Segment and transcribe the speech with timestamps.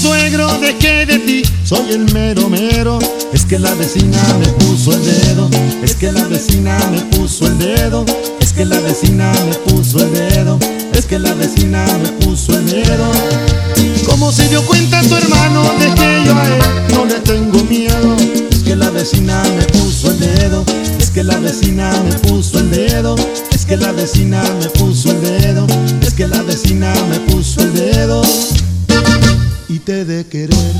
[0.00, 1.42] suegro de que de ti.
[1.64, 2.98] Soy el mero mero,
[3.32, 5.48] es que la vecina me puso el dedo,
[5.82, 8.04] es que la vecina me puso el dedo,
[8.40, 10.58] es que la vecina me puso el dedo,
[10.94, 13.10] es que la vecina me puso el dedo.
[14.06, 16.62] Como se dio cuenta tu hermano de que yo a él.
[16.92, 18.16] No le tengo miedo,
[18.50, 20.64] es que la vecina me puso el dedo,
[20.98, 23.16] es que la vecina me puso el dedo,
[23.52, 25.66] es que la vecina me puso el dedo,
[26.00, 28.22] es que la vecina me puso el dedo
[29.70, 30.74] y te de querer.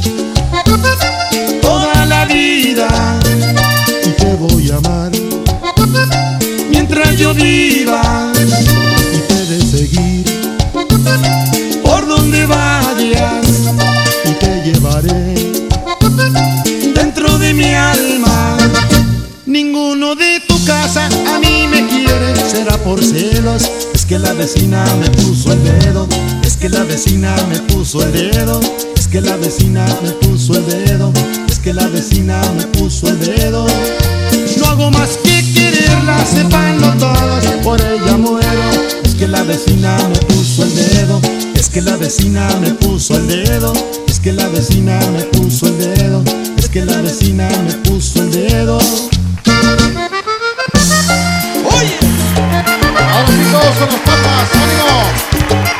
[1.62, 2.88] Toda la vida
[4.04, 5.12] y te voy a amar.
[6.68, 10.24] Mientras yo viva y te de seguir.
[11.84, 13.46] Por donde vayas
[14.24, 15.34] y te llevaré.
[16.93, 18.56] Dentro de mi alma
[19.46, 22.34] ninguno de tu casa a mí me quiere.
[22.50, 26.09] Será por celos es que la vecina me puso el dedo
[26.51, 28.60] es que la vecina me puso el dedo.
[28.96, 31.12] Es que la vecina me puso el dedo.
[31.48, 33.66] Es que la vecina me puso el dedo.
[34.59, 38.71] No hago más que quererla sepanlo todos por ella muero.
[39.04, 41.21] Es que la vecina me puso el dedo.
[41.54, 43.73] Es que la vecina me puso el dedo.
[44.09, 46.24] Es que la vecina me puso el dedo.
[46.56, 48.78] Es que la vecina me puso el dedo.
[51.76, 51.96] Oye,
[52.96, 55.79] ahora sí todos son los papas.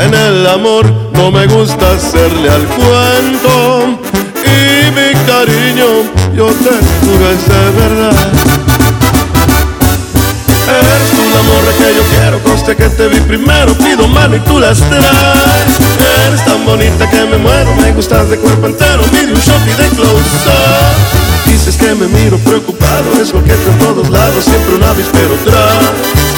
[0.00, 3.98] En el amor no me gusta hacerle al cuento
[4.44, 5.86] y mi cariño
[6.36, 8.14] yo te juro es de verdad.
[10.68, 14.40] Eres tú la morra que yo quiero, conste que te vi primero, pido mano y
[14.40, 15.80] tú las traes.
[16.26, 19.88] Eres tan bonita que me muero, me gustas de cuerpo entero, mire un shot de
[19.96, 21.50] close up.
[21.50, 26.37] Dices que me miro preocupado, es lo que en todos lados, siempre un avispero tras.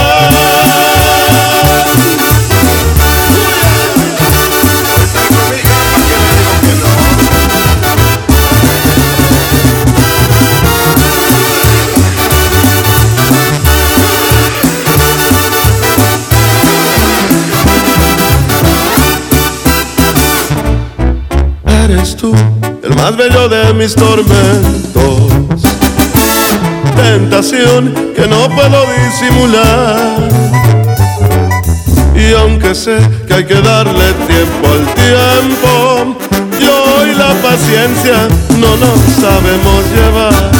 [23.01, 25.31] Más bello de mis tormentos.
[26.95, 30.29] Tentación que no puedo disimular.
[32.15, 36.15] Y aunque sé que hay que darle tiempo al tiempo,
[36.59, 38.27] yo y la paciencia
[38.59, 40.51] no nos sabemos llevar.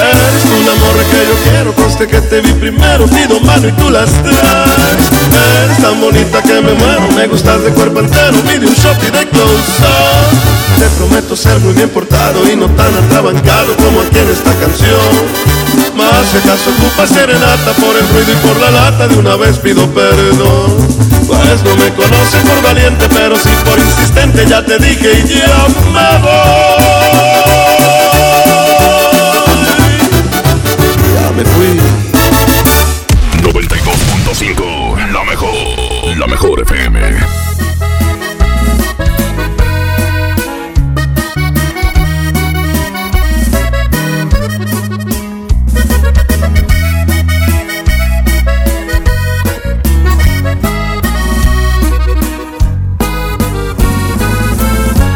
[0.00, 3.90] Eres un amor que yo quiero, conste que te vi primero, pido mano y tú
[3.90, 5.02] las traes.
[5.62, 9.10] Eres tan bonita que me muero, me gustas de cuerpo entero, mide un shot y
[9.12, 10.80] de close up.
[10.80, 15.12] Te prometo ser muy bien portado y no tan atrabancado como aquí en esta canción.
[15.96, 19.56] Más si acaso ocupa serenata por el ruido y por la lata, de una vez
[19.58, 20.88] pido perdón.
[21.28, 25.68] Pues no me conoces por valiente, pero sí por insistente, ya te dije y ya
[25.94, 27.35] me voy.
[31.36, 31.66] Me fui.
[33.42, 37.00] 92.5, la mejor, la mejor FM.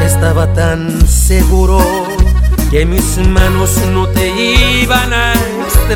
[0.04, 1.78] Estaba tan seguro
[2.70, 4.06] que mis manos no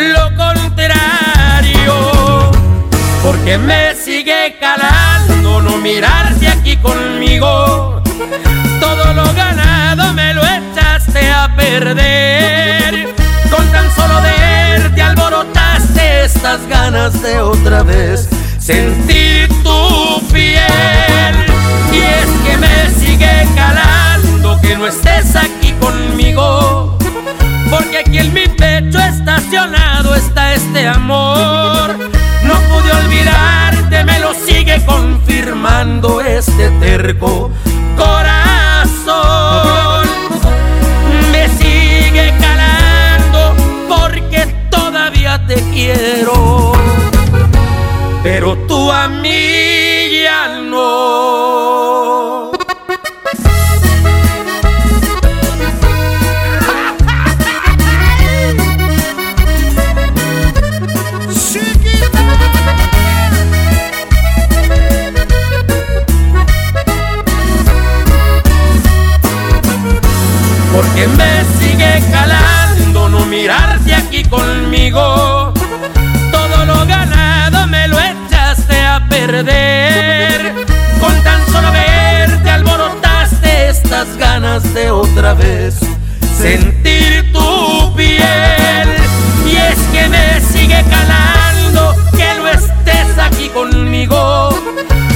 [0.00, 1.94] lo contrario.
[3.22, 8.02] Porque me sigue calando no mirarte aquí conmigo.
[8.80, 13.14] Todo lo ganado me lo echaste a perder.
[13.50, 20.49] Con tan solo verte alborotaste estas ganas de otra vez sentir tu piel.
[35.80, 37.50] Este terco
[37.96, 39.16] corazón.
[41.32, 43.54] Me sigue calando
[43.88, 46.72] porque todavía te quiero.
[48.22, 49.19] Pero tú a mí
[84.88, 85.74] otra vez
[86.38, 88.88] sentir tu piel.
[89.46, 94.48] Y es que me sigue calando que no estés aquí conmigo.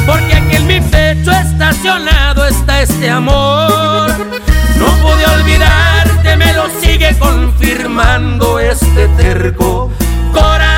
[0.06, 4.10] Porque aquí en mi pecho estacionado está este amor.
[4.76, 9.90] No pude olvidarte, me lo sigue confirmando este terco
[10.32, 10.74] corazón.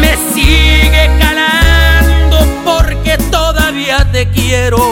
[0.00, 4.91] Me sigue calando porque todavía te quiero.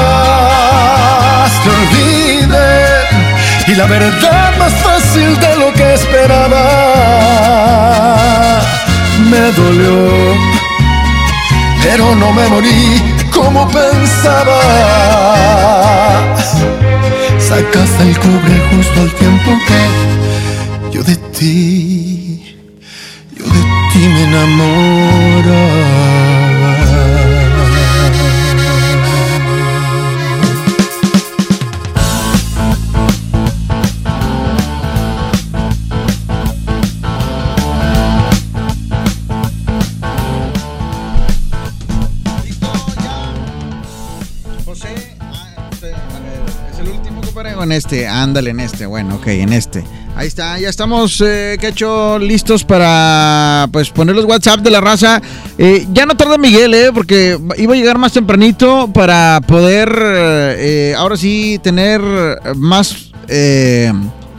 [1.63, 2.81] Te olvidé
[3.67, 6.63] y la verdad más fácil de lo que esperaba.
[9.29, 10.35] Me dolió,
[11.83, 14.61] pero no me morí como pensabas.
[17.37, 19.81] Sacaste el cobre justo al tiempo que
[20.91, 22.57] yo de ti,
[23.37, 26.20] yo de ti me enamoraba.
[47.63, 49.83] En este, ándale en este, bueno, ok, en este.
[50.15, 51.57] Ahí está, ya estamos, eh,
[52.19, 55.21] listos para pues poner los WhatsApp de la raza.
[55.57, 60.93] Eh, ya no tarda Miguel, eh, porque iba a llegar más tempranito para poder, eh,
[60.97, 62.01] ahora sí, tener
[62.55, 63.91] más eh,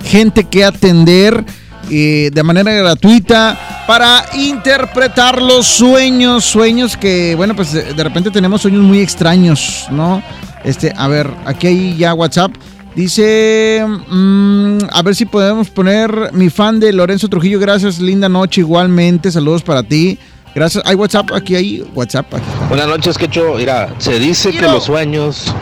[0.05, 1.45] gente que atender
[1.89, 8.83] de manera gratuita para interpretar los sueños, sueños que, bueno, pues de repente tenemos sueños
[8.83, 10.23] muy extraños, ¿no?
[10.65, 12.53] Este, a ver, aquí hay ya WhatsApp.
[12.95, 17.59] Dice, mm, a ver si podemos poner mi fan de Lorenzo Trujillo.
[17.59, 19.31] Gracias, linda noche igualmente.
[19.31, 20.19] Saludos para ti.
[20.55, 20.85] Gracias.
[20.87, 22.35] Hay WhatsApp, aquí hay WhatsApp.
[22.35, 22.67] Aquí está.
[22.67, 23.55] Buenas noches, Quecho.
[23.57, 25.55] Mira, se dice que los sueños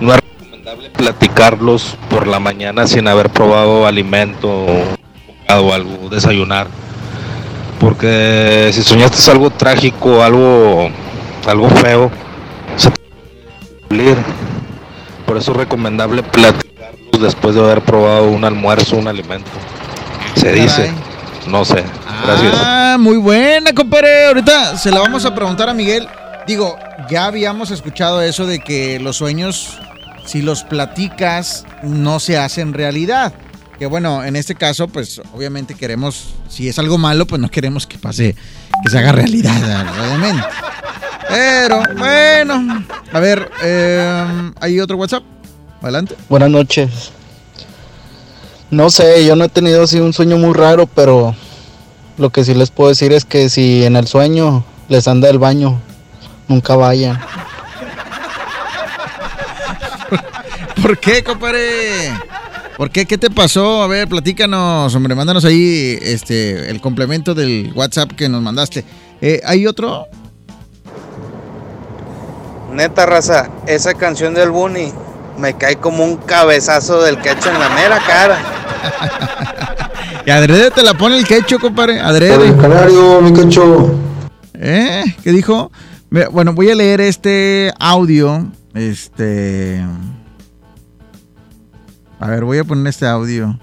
[0.00, 4.66] no es recomendable platicarlos por la mañana sin haber probado alimento
[5.48, 6.66] o algo, desayunar.
[7.78, 10.90] Porque si soñaste algo trágico, algo,
[11.46, 12.10] algo feo,
[12.76, 14.16] se te puede cumplir.
[15.30, 19.48] Por eso es recomendable platicarlos después de haber probado un almuerzo, un alimento.
[20.34, 20.90] Se dice,
[21.46, 21.84] no sé.
[22.24, 22.52] Gracias.
[22.56, 24.26] Ah, muy buena, compadre.
[24.26, 26.08] Ahorita se la vamos a preguntar a Miguel.
[26.48, 26.76] Digo,
[27.08, 29.78] ya habíamos escuchado eso de que los sueños,
[30.26, 33.32] si los platicas, no se hacen realidad.
[33.80, 37.86] Que bueno, en este caso, pues obviamente queremos, si es algo malo, pues no queremos
[37.86, 38.36] que pase,
[38.84, 40.46] que se haga realidad, obviamente.
[41.26, 45.22] Pero, bueno, a ver, eh, ¿hay otro WhatsApp?
[45.80, 46.14] Adelante.
[46.28, 47.10] Buenas noches.
[48.70, 51.34] No sé, yo no he tenido así un sueño muy raro, pero
[52.18, 55.38] lo que sí les puedo decir es que si en el sueño les anda el
[55.38, 55.80] baño,
[56.48, 57.18] nunca vayan.
[60.82, 62.12] ¿Por qué, compadre?
[62.80, 63.04] ¿Por qué?
[63.04, 63.82] ¿Qué te pasó?
[63.82, 68.86] A ver, platícanos, hombre, mándanos ahí este, el complemento del WhatsApp que nos mandaste.
[69.20, 70.06] Eh, ¿Hay otro?
[72.72, 74.94] Neta raza, esa canción del Bunny
[75.36, 78.38] me cae como un cabezazo del quecho en la mera cara.
[80.24, 82.00] Y adrede te la pone el quecho, compadre.
[82.00, 82.48] Adrede.
[82.48, 83.94] El canario, mi quecho.
[84.54, 85.04] ¿Eh?
[85.22, 85.70] ¿Qué dijo?
[86.30, 88.50] Bueno, voy a leer este audio.
[88.72, 89.84] Este.
[92.20, 93.58] A ver, voy a poner este audio.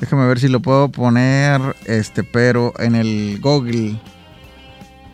[0.00, 1.60] Déjame ver si lo puedo poner.
[1.86, 3.96] Este, pero en el Google.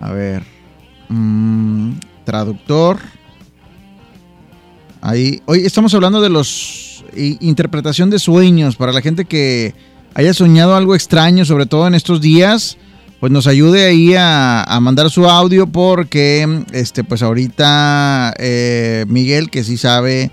[0.00, 0.42] A ver.
[1.10, 2.98] Mm, traductor.
[5.02, 5.42] Ahí.
[5.44, 7.04] Hoy estamos hablando de los.
[7.14, 8.76] interpretación de sueños.
[8.76, 9.74] Para la gente que
[10.14, 12.78] haya soñado algo extraño, sobre todo en estos días
[13.20, 19.48] pues nos ayude ahí a, a mandar su audio porque este pues ahorita eh, Miguel
[19.48, 20.30] que sí sabe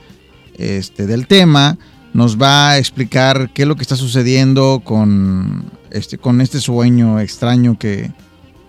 [0.57, 1.77] este del tema
[2.13, 7.19] nos va a explicar qué es lo que está sucediendo con este con este sueño
[7.19, 8.11] extraño que,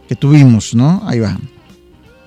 [0.09, 1.03] que tuvimos, ¿no?
[1.07, 1.39] Ahí va.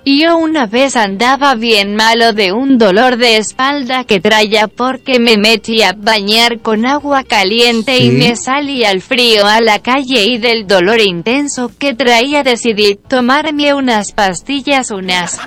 [0.09, 5.35] Yo una vez andaba bien malo de un dolor de espalda que traía porque me
[5.35, 10.37] metí a bañar con agua caliente y me salí al frío a la calle y
[10.37, 15.41] del dolor intenso que traía decidí tomarme unas pastillas unas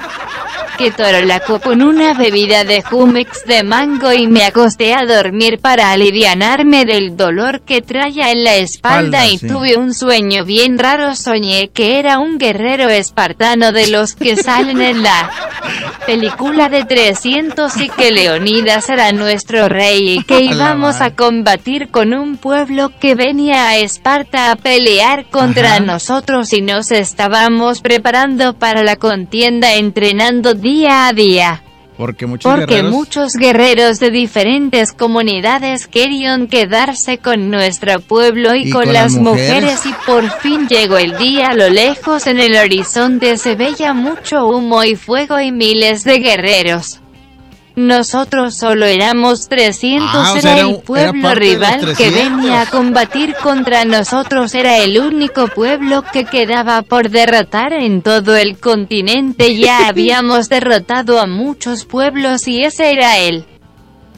[0.81, 5.93] que torolaco con una bebida de Jumex de mango y me acosté a dormir para
[5.93, 9.47] alivianarme del dolor que traía en la espalda y sí.
[9.47, 14.83] tuve un sueño bien raro soñé que era un guerrero espartano de los que salen
[14.83, 15.30] en la
[16.04, 22.14] película de 300 y que Leonidas era nuestro rey y que íbamos a combatir con
[22.14, 25.80] un pueblo que venía a Esparta a pelear contra Ajá.
[25.80, 31.62] nosotros y nos estábamos preparando para la contienda entrenando día a día.
[32.00, 38.69] Porque muchos Porque guerreros muchos guerreros de diferentes comunidades querían quedarse con nuestro pueblo y,
[38.69, 39.80] Y con, con las las mujeres.
[39.83, 39.87] mujeres.
[39.87, 44.47] y por fin llegó el día a lo lejos en el horizonte se veía mucho
[44.47, 47.00] humo y fuego y miles de guerreros.
[47.87, 52.14] Nosotros solo éramos 300, Ah, o era sea, era el era pueblo rival que 300.
[52.14, 58.37] venía a combatir contra nosotros, era el único pueblo que quedaba por derrotar en todo
[58.37, 63.44] el continente, ya habíamos derrotado a muchos pueblos y ese era el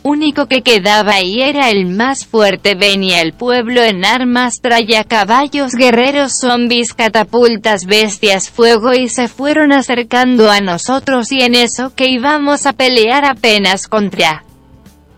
[0.03, 2.75] único que quedaba y era el más fuerte.
[2.75, 9.73] Venía el pueblo en armas, traía caballos, guerreros, zombies, catapultas, bestias, fuego y se fueron
[9.73, 14.45] acercando a nosotros y en eso que íbamos a pelear apenas contra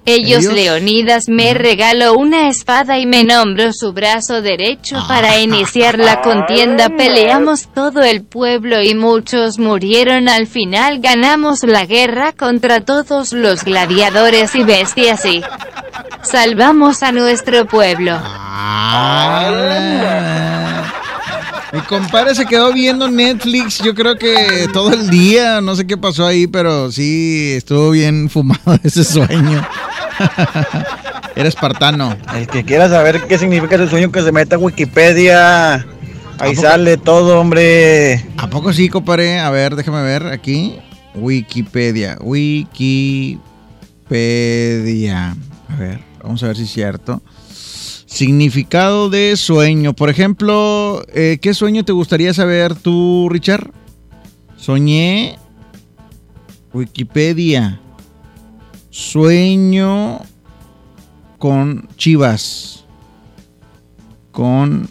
[0.07, 0.55] ellos, Ellos.
[0.55, 6.91] Leonidas me regaló una espada y me nombró su brazo derecho para iniciar la contienda.
[6.91, 10.29] Peleamos todo el pueblo y muchos murieron.
[10.29, 15.43] Al final ganamos la guerra contra todos los gladiadores y bestias y
[16.23, 18.19] salvamos a nuestro pueblo.
[21.73, 25.97] Mi compadre se quedó viendo Netflix, yo creo que todo el día, no sé qué
[25.97, 29.67] pasó ahí, pero sí estuvo bien fumado ese sueño.
[31.37, 32.17] Era espartano.
[32.35, 35.87] El que quiera saber qué significa ese sueño, que se meta a Wikipedia.
[36.39, 38.25] Ahí sale todo, hombre.
[38.37, 39.39] ¿A poco sí, compadre?
[39.39, 40.79] A ver, déjame ver aquí.
[41.15, 42.19] Wikipedia.
[42.21, 43.37] Wikipedia.
[45.69, 47.23] A ver, vamos a ver si es cierto.
[48.07, 49.95] Significado de sueño.
[49.95, 53.71] Por ejemplo, eh, ¿qué sueño te gustaría saber tú, Richard?
[54.57, 55.37] Soñé.
[56.73, 57.81] Wikipedia.
[58.95, 60.21] Sueño
[61.39, 62.85] con chivas.
[64.31, 64.87] Con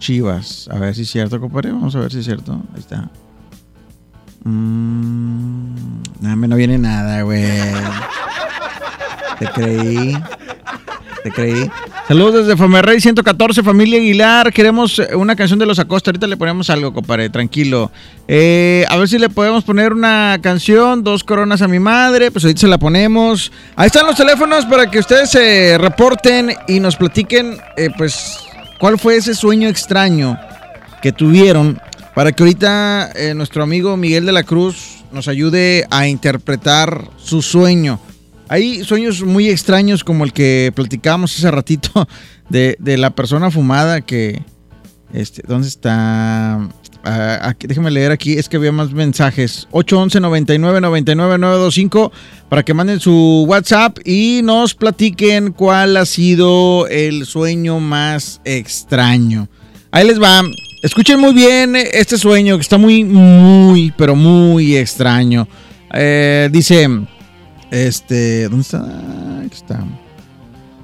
[0.00, 0.68] chivas.
[0.68, 1.70] A ver si es cierto, compadre.
[1.70, 2.60] Vamos a ver si es cierto.
[2.74, 3.08] Ahí está.
[4.42, 5.76] Mm,
[6.22, 7.46] me no viene nada, güey.
[9.38, 10.18] Te creí.
[11.24, 11.70] Te creí.
[12.06, 14.52] Saludos desde Famerrey 114, familia Aguilar.
[14.52, 16.10] Queremos eh, una canción de los Acosta.
[16.10, 17.90] Ahorita le ponemos algo, compadre, tranquilo.
[18.28, 22.30] Eh, a ver si le podemos poner una canción, dos coronas a mi madre.
[22.30, 23.50] Pues ahorita se la ponemos.
[23.74, 28.40] Ahí están los teléfonos para que ustedes se reporten y nos platiquen, eh, pues,
[28.78, 30.38] cuál fue ese sueño extraño
[31.00, 31.80] que tuvieron
[32.14, 37.98] para que ahorita nuestro amigo Miguel de la Cruz nos ayude a interpretar su sueño.
[38.54, 42.06] Hay sueños muy extraños como el que platicábamos hace ratito
[42.48, 44.42] de, la persona fumada que...
[45.12, 46.60] Este, ¿Dónde está?
[47.02, 49.66] Ah, aquí, leer aquí, es que había más mensajes.
[49.72, 52.12] 811 99 99 925
[52.48, 59.48] para que manden su WhatsApp y nos platiquen cuál ha sido el sueño más extraño.
[59.90, 60.42] Ahí les va.
[60.84, 65.48] Escuchen muy bien este sueño que está muy, muy, pero muy extraño.
[65.92, 66.88] Eh, dice,
[67.74, 68.78] este, ¿dónde está?
[69.44, 69.84] Aquí está.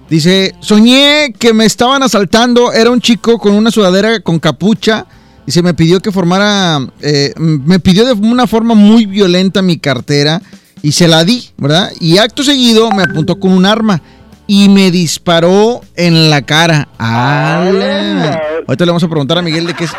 [0.09, 5.07] Dice, soñé que me estaban asaltando, era un chico con una sudadera con capucha
[5.47, 9.79] y se me pidió que formara, eh, me pidió de una forma muy violenta mi
[9.79, 10.43] cartera
[10.83, 11.93] y se la di, ¿verdad?
[12.01, 14.03] Y acto seguido me apuntó con un arma
[14.49, 16.89] y me disparó en la cara.
[16.99, 18.41] ¡Ala!
[18.67, 19.93] Ahorita le vamos a preguntar a Miguel de qué, es-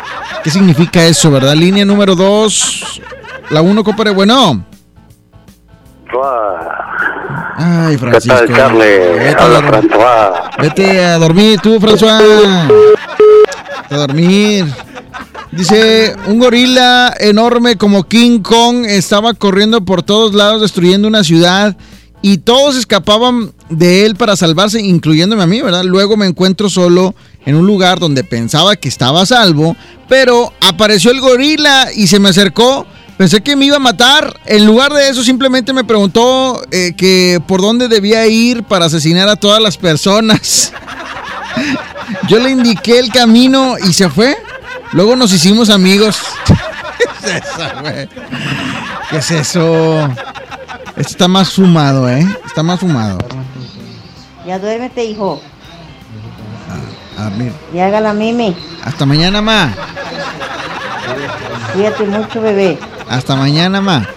[0.44, 1.54] qué significa eso, ¿verdad?
[1.56, 3.00] Línea número dos.
[3.50, 4.10] La uno, compadre.
[4.12, 4.66] Bueno.
[7.56, 8.38] Ay, Francisco.
[8.40, 8.84] ¿Qué tal, Charlie?
[9.18, 9.90] Vete a, Habla dormir.
[9.90, 10.50] François.
[10.60, 12.18] Vete a dormir tú, François.
[13.82, 14.66] Vete a dormir.
[15.52, 21.76] Dice, un gorila enorme como King Kong estaba corriendo por todos lados destruyendo una ciudad
[22.22, 25.84] y todos escapaban de él para salvarse, incluyéndome a mí, ¿verdad?
[25.84, 29.76] Luego me encuentro solo en un lugar donde pensaba que estaba a salvo,
[30.08, 32.86] pero apareció el gorila y se me acercó.
[33.22, 34.34] Pensé que me iba a matar.
[34.46, 39.28] En lugar de eso, simplemente me preguntó eh, que por dónde debía ir para asesinar
[39.28, 40.72] a todas las personas.
[42.28, 44.36] Yo le indiqué el camino y se fue.
[44.90, 46.18] Luego nos hicimos amigos.
[47.22, 48.08] ¿Qué es eso, güey?
[49.08, 50.00] ¿Qué es eso?
[50.96, 52.26] Esto está más fumado, ¿eh?
[52.44, 53.18] Está más fumado.
[54.44, 55.40] Ya duérmete, hijo.
[57.16, 58.56] A ver, Y haga la mimi.
[58.82, 59.72] hasta mañana, ma.
[61.72, 62.78] Cuídate mucho, bebé.
[63.12, 64.08] Hasta mañana, ma.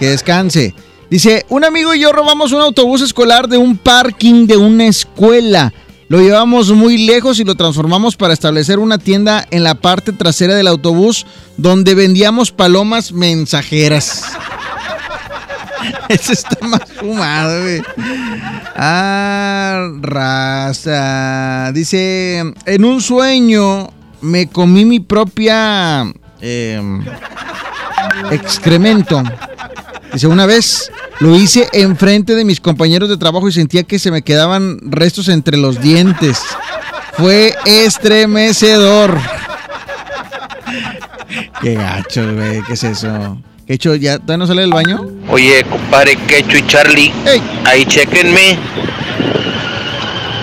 [0.00, 0.74] Que descanse.
[1.08, 5.72] Dice, un amigo y yo robamos un autobús escolar de un parking de una escuela.
[6.08, 10.56] Lo llevamos muy lejos y lo transformamos para establecer una tienda en la parte trasera
[10.56, 14.24] del autobús donde vendíamos palomas mensajeras.
[16.08, 17.82] Ese está más fumado, güey.
[18.74, 21.70] Ah, raza.
[21.72, 23.92] Dice, en un sueño
[24.22, 27.04] me comí mi propia em,
[28.30, 29.22] excremento.
[30.12, 34.10] Dice, una vez lo hice enfrente de mis compañeros de trabajo y sentía que se
[34.10, 36.40] me quedaban restos entre los dientes.
[37.16, 39.18] Fue estremecedor.
[41.60, 42.62] Qué gacho, güey.
[42.62, 43.38] ¿Qué es eso?
[43.66, 43.94] ¿Qué hecho?
[43.94, 45.00] ¿Ya todavía no sale del baño?
[45.28, 47.12] Oye, compadre Quecho y Charlie,
[47.64, 48.58] ahí chequenme.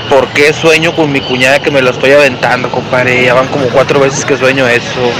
[0.10, 3.24] ¿Por qué sueño con mi cuñada que me lo estoy aventando, compadre?
[3.24, 5.12] Ya van como cuatro veces que sueño eso.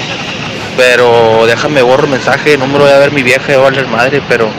[0.78, 3.70] Pero déjame borro el mensaje, no me lo voy a ver mi vieja, va a
[3.70, 4.50] valer madre, pero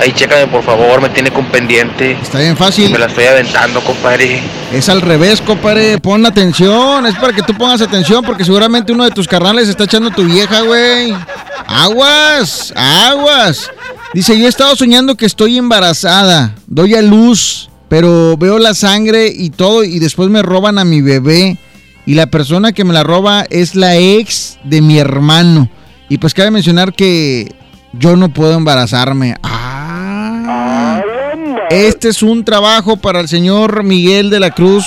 [0.00, 2.12] ahí chécame por favor, me tiene con pendiente.
[2.20, 2.90] Está bien fácil.
[2.90, 4.42] Me la estoy aventando, compadre.
[4.72, 5.98] Es al revés, compadre.
[5.98, 7.06] Pon atención.
[7.06, 10.14] Es para que tú pongas atención porque seguramente uno de tus carnales está echando a
[10.14, 11.14] tu vieja, güey.
[11.66, 13.70] Aguas, aguas.
[14.14, 16.54] Dice, yo he estado soñando que estoy embarazada.
[16.66, 21.00] Doy a luz, pero veo la sangre y todo y después me roban a mi
[21.00, 21.56] bebé.
[22.04, 25.68] Y la persona que me la roba es la ex de mi hermano.
[26.08, 27.52] Y pues cabe mencionar que
[27.92, 29.36] yo no puedo embarazarme.
[29.42, 31.02] Ah.
[31.70, 34.84] Este es un trabajo para el señor Miguel de la Cruz,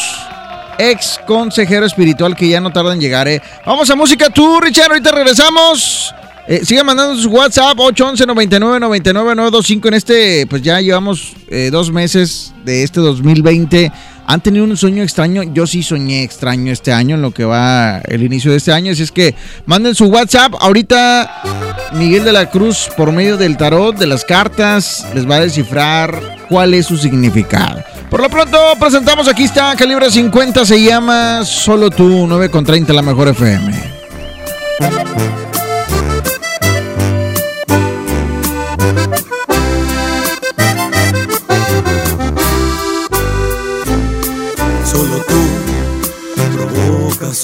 [0.78, 3.28] ex consejero espiritual que ya no tarda en llegar.
[3.28, 3.42] ¿eh?
[3.66, 6.14] Vamos a música tú, Richard, ahorita regresamos.
[6.48, 11.70] Eh, sigan mandando sus WhatsApp 811 99 99 925 en este, pues ya llevamos eh,
[11.72, 13.92] dos meses de este 2020.
[14.28, 15.44] ¿Han tenido un sueño extraño?
[15.44, 18.92] Yo sí soñé extraño este año, en lo que va el inicio de este año.
[18.92, 19.36] Así es que
[19.66, 20.54] manden su WhatsApp.
[20.60, 25.42] Ahorita Miguel de la Cruz, por medio del tarot, de las cartas, les va a
[25.42, 27.84] descifrar cuál es su significado.
[28.10, 32.94] Por lo pronto, presentamos aquí está Calibre 50, se llama Solo tú, 9 con 30,
[32.94, 33.96] la mejor FM.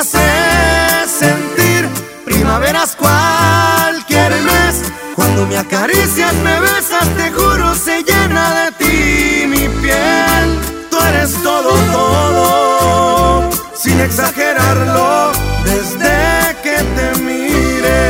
[0.00, 1.86] hace sentir
[2.24, 4.82] primaveras cualquier mes.
[5.14, 10.58] Cuando me acaricias, me besas, te juro, se llena de ti mi piel.
[10.90, 15.32] Tú eres todo, todo, sin exagerarlo,
[15.64, 18.00] desde que te mire.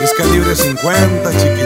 [0.00, 1.57] Es calibre 50, chicos.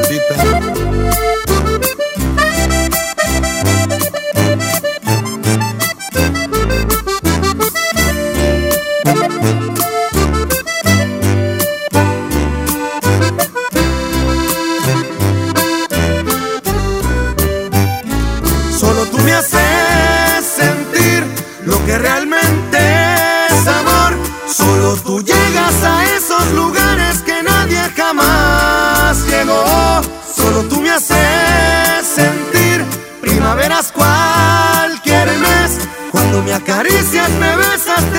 [36.53, 38.12] Me acaricias, me besas,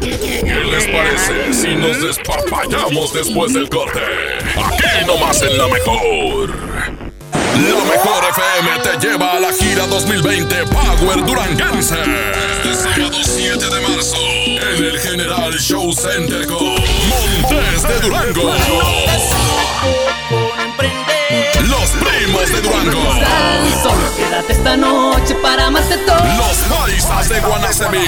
[0.00, 4.00] ¿Qué les parece si nos despapallamos después del corte?
[4.56, 6.50] Aquí nomás en la mejor.
[7.54, 11.94] La mejor FM te lleva a la gira 2020 Power Duranguense.
[11.94, 18.52] Este sábado 7 de marzo en el General Show Center con Montes de Durango.
[21.30, 23.02] Los primos de Durango.
[23.82, 26.16] Solo quédate esta noche para amarte todo.
[26.36, 28.06] Los paisas de Guanacemí.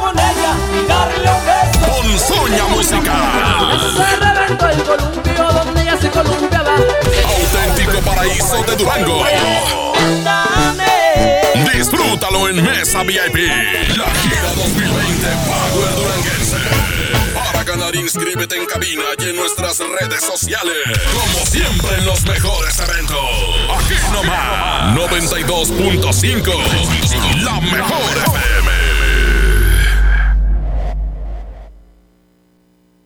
[0.00, 2.02] con ella y darle un beso.
[2.02, 3.94] Ponzoña musical.
[3.96, 6.74] Se reventó el columpio donde ella se columpiaba.
[6.74, 9.24] Auténtico paraíso de Durango.
[11.72, 13.48] Disfrútalo en Mesa VIP.
[13.96, 16.93] La gira 2020 Power Duranguense.
[17.64, 20.76] Ganar, inscríbete en cabina y en nuestras redes sociales.
[21.12, 23.16] Como siempre en los mejores eventos.
[23.78, 24.94] Aquí nomás.
[24.94, 27.42] 92.5.
[27.42, 28.73] La mejor FM.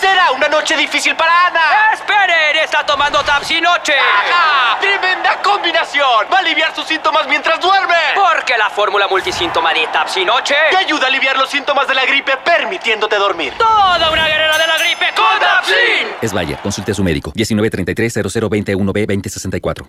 [0.00, 1.92] Será una noche difícil para Ana.
[1.92, 2.56] ¡Esperen!
[2.64, 3.92] ¡Está tomando Tapsi Noche!
[3.96, 4.80] ¡Ajá!
[4.80, 6.26] ¡Tremenda combinación!
[6.32, 7.94] Va a aliviar sus síntomas mientras duerme.
[8.16, 12.04] Porque la fórmula multisíntoma de Tapsi Noche te ayuda a aliviar los síntomas de la
[12.04, 13.52] gripe permitiéndote dormir.
[13.58, 16.08] ¡Toda una guerrera de la gripe con Tapsin!
[16.20, 17.32] Es Bayer, consulte a su médico.
[17.34, 19.88] 1933-0021B-2064.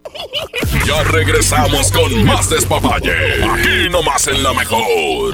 [0.86, 3.44] Ya regresamos con más despapalle.
[3.44, 5.34] Aquí nomás en la mejor.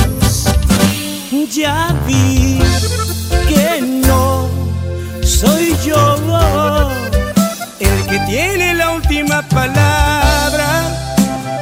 [1.31, 2.59] Ya vi
[3.47, 4.49] que no
[5.23, 6.17] soy yo
[7.79, 10.83] el que tiene la última palabra,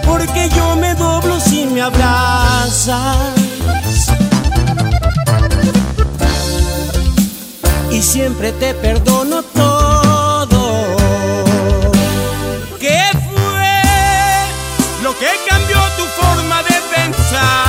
[0.08, 3.16] porque yo me doblo si me abrazas.
[7.92, 10.96] Y siempre te perdono todo.
[12.80, 13.84] ¿Qué fue
[15.04, 17.69] lo que cambió tu forma de pensar?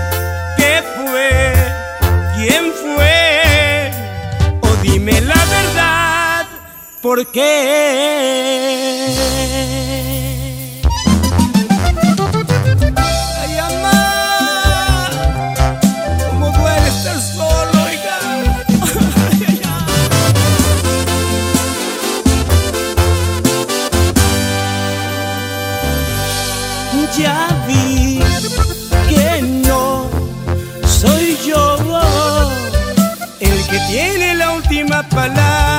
[7.01, 8.61] ¿por qué?
[27.17, 28.19] Ya vi
[29.09, 30.09] que no
[30.87, 31.77] soy yo
[33.39, 35.70] el que tiene la última palabra,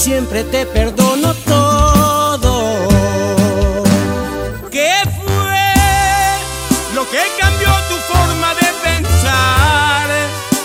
[0.00, 2.88] siempre te perdono todo.
[4.70, 5.74] ¿Qué fue
[6.94, 10.08] lo que cambió tu forma de pensar?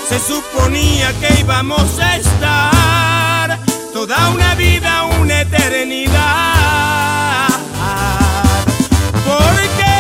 [0.08, 3.60] Se suponía que íbamos a estar
[3.92, 7.50] toda una vida, una eternidad.
[9.28, 9.98] Porque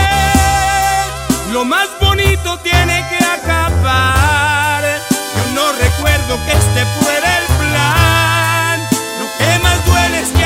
[1.52, 4.82] lo más bonito tiene que acabar.
[5.36, 6.86] Yo no recuerdo que este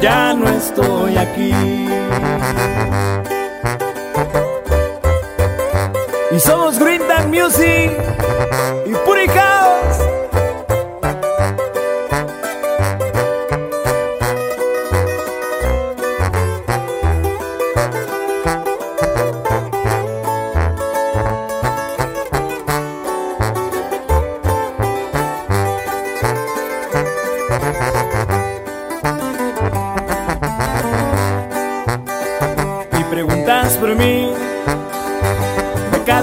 [0.00, 1.52] Ya no estoy aquí.
[6.32, 7.90] Y somos Green Music
[8.86, 9.26] y Puri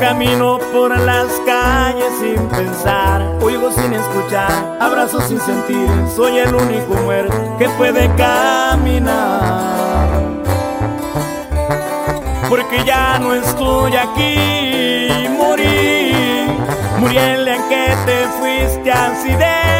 [0.00, 3.20] Camino por las calles sin pensar.
[3.42, 5.86] Oigo sin escuchar, abrazo sin sentir.
[6.16, 10.08] Soy el único muerto que puede caminar.
[12.48, 16.14] Porque ya no estoy aquí, morí.
[16.98, 19.79] Morí el día en que te fuiste así de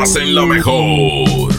[0.00, 1.52] Nomás en la mejor.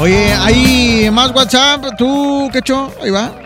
[0.00, 1.96] Oye, hay más WhatsApp.
[1.96, 2.92] ¿Tú, Quecho?
[3.00, 3.43] Ahí va.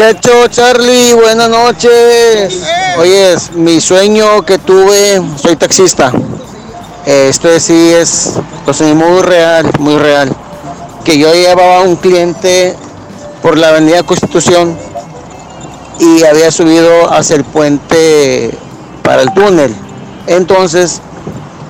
[0.00, 1.12] ¿Qué show, Charlie?
[1.12, 2.62] Buenas noches.
[2.96, 6.10] Oye, mi sueño que tuve, soy taxista.
[7.04, 8.32] Este sí es,
[8.64, 10.34] pues muy real, muy real.
[11.04, 12.74] Que yo llevaba a un cliente
[13.42, 14.74] por la avenida Constitución
[15.98, 18.52] y había subido hacia el puente
[19.02, 19.76] para el túnel.
[20.26, 21.02] Entonces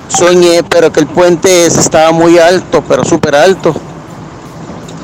[0.07, 3.75] soñé, pero que el puente estaba muy alto, pero súper alto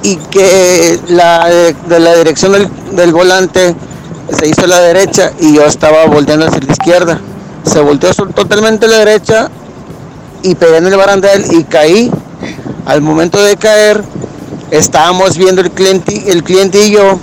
[0.08, 3.76] y que la, de la dirección del, del volante
[4.38, 7.20] se hizo a la derecha y yo estaba volteando hacia la izquierda.
[7.66, 9.50] Se volteó totalmente a la derecha
[10.44, 12.10] y pegué en el barandal y caí.
[12.86, 14.02] Al momento de caer,
[14.72, 17.20] estábamos viendo el cliente, el cliente y yo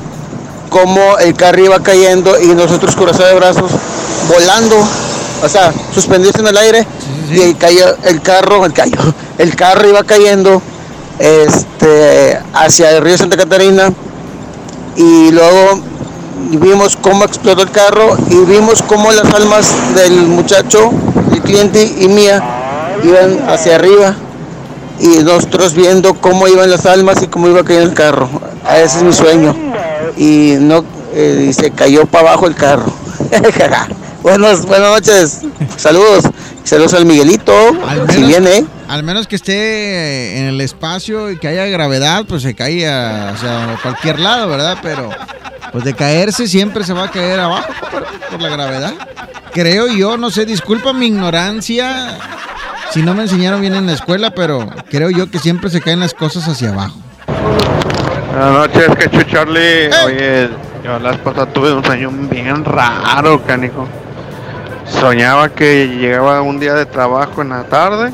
[0.69, 3.71] cómo el carro iba cayendo y nosotros cruzados de brazos
[4.29, 4.77] volando,
[5.43, 6.87] o sea, suspendidos en el aire
[7.33, 8.99] y el, cayó, el carro, el, cayó,
[9.39, 10.61] el carro iba cayendo
[11.19, 13.93] este, hacia el río Santa Catarina
[14.97, 15.81] y luego
[16.51, 20.91] vimos cómo explotó el carro y vimos cómo las almas del muchacho,
[21.33, 22.43] el cliente y mía
[23.03, 24.15] iban hacia arriba
[25.01, 28.29] y nosotros viendo cómo iban las almas y cómo iba cayendo el carro.
[28.77, 29.55] Ese es mi sueño.
[30.17, 32.93] Y no eh, y se cayó para abajo el carro.
[34.23, 35.41] Buenos, buenas noches.
[35.77, 36.25] Saludos.
[36.65, 37.53] Saludos al Miguelito.
[38.11, 38.65] si viene.
[38.89, 43.33] Al menos que esté en el espacio y que haya gravedad, pues se cae a,
[43.35, 44.79] o sea, a cualquier lado, ¿verdad?
[44.83, 45.11] Pero
[45.73, 48.95] pues de caerse siempre se va a caer abajo por, por la gravedad.
[49.53, 52.19] Creo yo, no sé, disculpa mi ignorancia
[52.95, 55.99] si no me enseñaron bien en la escuela, pero creo yo que siempre se caen
[55.99, 56.97] las cosas hacia abajo.
[58.31, 59.91] Buenas noches, Quechu Charlie.
[60.07, 60.49] Oye,
[60.85, 63.89] yo la esposa tuve un sueño bien raro, canijo.
[64.87, 68.13] Soñaba que llegaba un día de trabajo en la tarde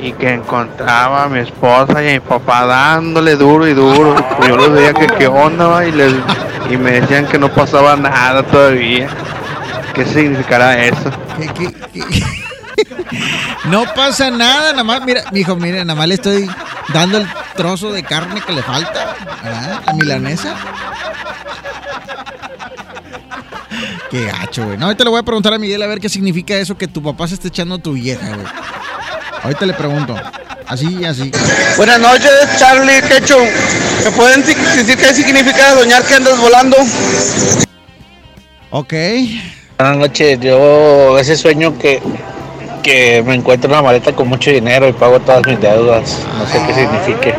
[0.00, 4.14] y que encontraba a mi esposa y a mi papá dándole duro y duro.
[4.36, 6.12] Pues yo les veía que qué onda y, les,
[6.70, 9.08] y me decían que no pasaba nada todavía.
[9.94, 11.10] ¿Qué significará eso?
[13.66, 16.48] No pasa nada, nada más, mira, mijo, mira, nada más le estoy
[16.92, 17.26] dando el
[17.56, 19.82] trozo de carne que le falta, ¿verdad?
[19.86, 20.54] La milanesa.
[24.10, 24.76] Qué gacho, güey.
[24.76, 27.02] No, ahorita le voy a preguntar a Miguel a ver qué significa eso que tu
[27.02, 28.46] papá se esté echando tu vieja, güey.
[29.46, 30.16] Ahorita le pregunto.
[30.66, 31.30] Así, así.
[31.76, 33.38] Buenas noches, Charlie Quecho.
[34.04, 36.76] ¿Me pueden decir qué significa soñar que andas volando?
[38.70, 38.92] Ok.
[39.78, 42.02] Buenas noches, yo ese sueño que,
[42.82, 46.18] que me encuentro una maleta con mucho dinero y pago todas mis deudas.
[46.36, 47.34] No sé qué signifique.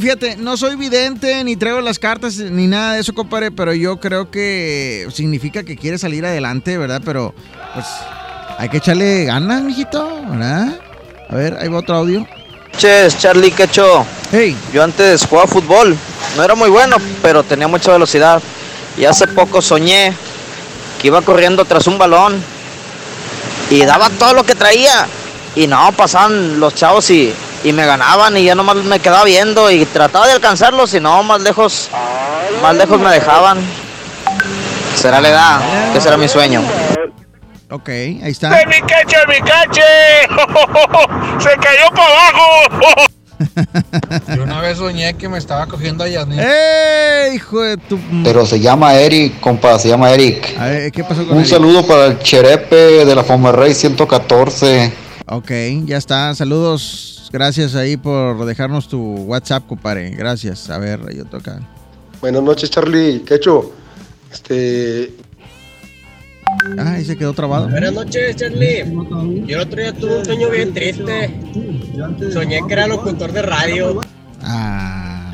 [0.00, 4.00] Fíjate, no soy vidente, ni traigo las cartas, ni nada de eso, compadre, pero yo
[4.00, 7.00] creo que significa que quiere salir adelante, ¿verdad?
[7.04, 7.32] Pero,
[7.74, 7.86] pues,
[8.58, 10.80] hay que echarle ganas, mijito, ¿verdad?
[11.32, 12.26] A ver, ahí va otro audio.
[12.72, 14.04] Noches, Charlie Quecho.
[14.30, 14.56] Hey.
[14.72, 15.96] Yo antes jugaba fútbol.
[16.36, 18.42] No era muy bueno, pero tenía mucha velocidad.
[18.98, 20.14] Y hace poco soñé
[21.00, 22.42] que iba corriendo tras un balón
[23.70, 25.06] y daba todo lo que traía.
[25.54, 27.32] Y no, pasaban los chavos y,
[27.64, 31.22] y me ganaban y ya nomás me quedaba viendo y trataba de alcanzarlos y no,
[31.22, 31.88] más lejos,
[32.62, 33.58] más lejos me dejaban.
[34.96, 36.62] Será la edad, que será mi sueño.
[37.72, 38.50] Ok, ahí está.
[38.66, 39.80] mi cache, mi cache!
[41.40, 43.06] ¡Se cayó para abajo!
[44.36, 46.38] Yo una vez soñé que me estaba cogiendo a Yasmin.
[46.38, 47.98] ¡Eh, hijo de tu...
[48.24, 50.54] Pero se llama Eric, compa, se llama Eric.
[50.58, 51.50] A ver, ¿qué pasó con Un Eric?
[51.50, 54.92] saludo para el Cherepe de la Fomerrey 114.
[55.28, 55.50] Ok,
[55.86, 56.34] ya está.
[56.34, 57.30] Saludos.
[57.32, 60.10] Gracias ahí por dejarnos tu WhatsApp, compadre.
[60.10, 60.68] Gracias.
[60.68, 61.58] A ver, yo toca.
[62.20, 63.22] Buenas noches, Charlie.
[63.26, 63.72] ¿Qué hecho?
[64.30, 65.14] Este.
[66.78, 67.68] Ah, ahí se quedó trabado.
[67.68, 68.84] Buenas noches, Charlie.
[69.46, 71.34] Yo el otro día tuve un sueño bien triste.
[72.32, 74.00] Soñé que era locutor de radio.
[74.42, 75.30] Ah.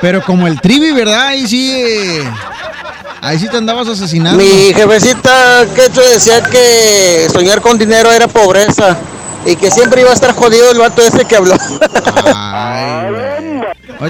[0.00, 1.28] Pero como el trivi, ¿verdad?
[1.28, 1.72] Ahí sí.
[1.74, 2.24] eh,
[3.20, 4.42] Ahí sí te andabas asesinando.
[4.42, 8.96] Mi jefecita Quecho decía que soñar con dinero era pobreza
[9.46, 11.54] y que siempre iba a estar jodido el vato ese que habló.
[12.34, 13.51] Ay.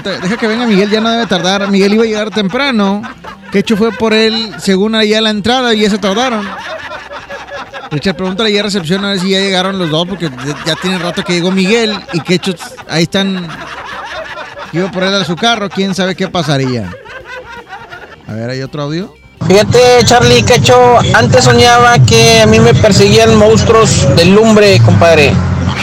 [0.01, 1.69] Deja que venga Miguel, ya no debe tardar.
[1.69, 3.01] Miguel iba a llegar temprano.
[3.51, 6.47] Quecho fue por él, según allá la entrada, y ya se tardaron.
[7.91, 10.31] Richard, pregúntale ya a recepción a ver si ya llegaron los dos, porque
[10.65, 12.55] ya tiene rato que llegó Miguel y Quecho
[12.89, 13.47] ahí están.
[14.71, 16.89] Iba por él a su carro, quién sabe qué pasaría.
[18.27, 19.13] A ver, ¿hay otro audio?
[19.47, 25.31] Fíjate, Charlie Quecho, antes soñaba que a mí me perseguían monstruos de lumbre, compadre.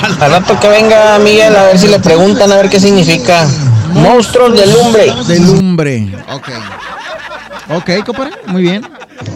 [0.02, 3.46] Al rato que venga Miguel a ver si le preguntan a ver qué significa.
[3.94, 5.12] Monstruos de lumbre.
[5.26, 6.48] De lumbre, ok.
[7.76, 8.82] Ok, compadre, muy bien.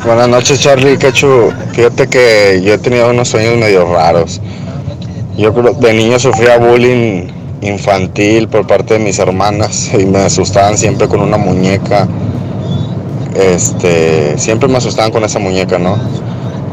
[0.05, 1.53] Buenas noches, Charlie Quechu.
[1.73, 4.41] Fíjate que yo he tenido unos sueños medio raros.
[5.37, 7.29] Yo creo de niño sufría bullying
[7.63, 12.07] infantil por parte de mis hermanas y me asustaban siempre con una muñeca.
[13.35, 15.97] Este, siempre me asustaban con esa muñeca, ¿no?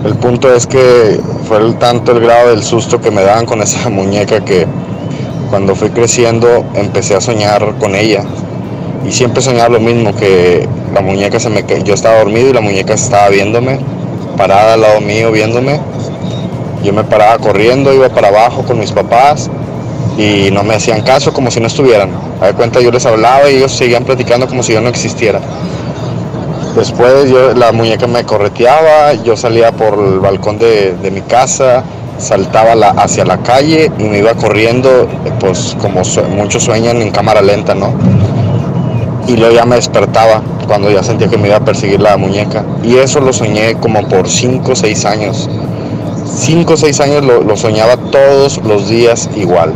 [0.06, 3.62] El punto es que fue el- tanto el grado del susto que me daban con
[3.62, 4.68] esa muñeca que
[5.52, 8.24] cuando fui creciendo empecé a soñar con ella.
[9.08, 12.62] Y siempre soñaba lo mismo que la muñeca se me yo estaba dormido y la
[12.62, 13.80] muñeca estaba viéndome
[14.38, 15.80] parada al lado mío viéndome.
[16.84, 19.52] Yo me paraba corriendo iba para abajo con mis papás
[20.18, 22.10] y no me hacían caso como si no estuvieran.
[22.41, 25.39] A cuenta yo les hablaba y ellos seguían platicando como si yo no existiera.
[26.76, 31.84] Después yo la muñeca me correteaba yo salía por el balcón de, de mi casa
[32.22, 35.07] saltaba la- hacia la calle y me iba corriendo
[35.39, 37.93] pues como sue- muchos sueñan en cámara lenta no
[39.28, 42.63] y luego ya me despertaba cuando ya sentía que me iba a perseguir la muñeca.
[42.84, 45.49] Y eso lo soñé como por 5 o 6 años.
[46.26, 49.74] 5 o 6 años lo, lo soñaba todos los días igual.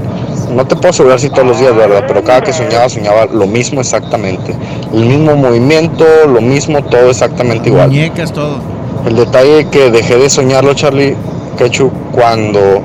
[0.53, 2.05] No te puedo asegurar si todos los días, ¿verdad?
[2.07, 4.55] Pero cada que soñaba, soñaba lo mismo exactamente.
[4.93, 7.89] El mismo movimiento, lo mismo, todo exactamente igual.
[7.89, 8.57] Muñecas, todo.
[9.05, 11.15] El detalle que dejé de soñarlo, Charlie
[11.55, 12.81] Quechu, cuando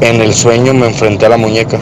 [0.00, 1.78] en el sueño me enfrenté a la muñeca.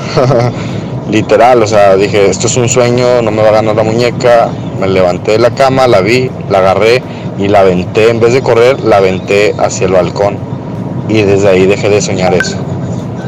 [1.11, 4.51] Literal, o sea, dije, esto es un sueño, no me va a ganar la muñeca.
[4.81, 7.03] Me levanté de la cama, la vi, la agarré
[7.39, 10.39] y la aventé, en vez de correr, la aventé hacia el balcón.
[11.09, 12.57] Y desde ahí dejé de soñar eso.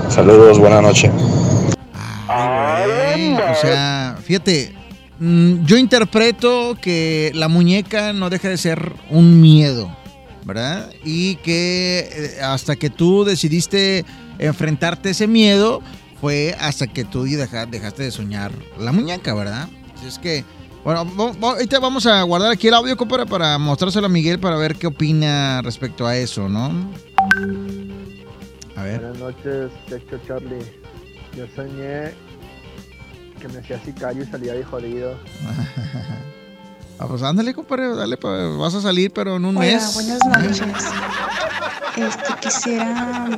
[0.08, 1.10] Saludos, buena noche.
[2.28, 4.72] O sea, fíjate,
[5.18, 9.90] mm, yo interpreto que la muñeca no deja de ser un miedo,
[10.46, 10.90] ¿verdad?
[11.04, 14.04] Y que eh, hasta que tú decidiste
[14.38, 15.82] enfrentarte a ese miedo,
[16.20, 19.68] fue hasta que tú deja- dejaste de soñar la muñeca, ¿verdad?
[19.96, 20.44] Así es que,
[20.84, 21.04] bueno,
[21.42, 24.86] ahorita vamos a guardar aquí el audio, compadre, para mostrárselo a Miguel para ver qué
[24.86, 26.70] opina respecto a eso, ¿no?
[28.76, 29.00] A ver.
[29.00, 30.64] Buenas noches, Checho Charlie.
[31.36, 32.12] Yo soñé
[33.40, 35.18] que me hacía sicario y salía de jodido.
[36.98, 39.94] Ah, pues ándale, compadre, dale, pues, vas a salir, pero en un Hola, mes.
[39.94, 40.62] buenas noches.
[41.96, 43.28] Este, quisiera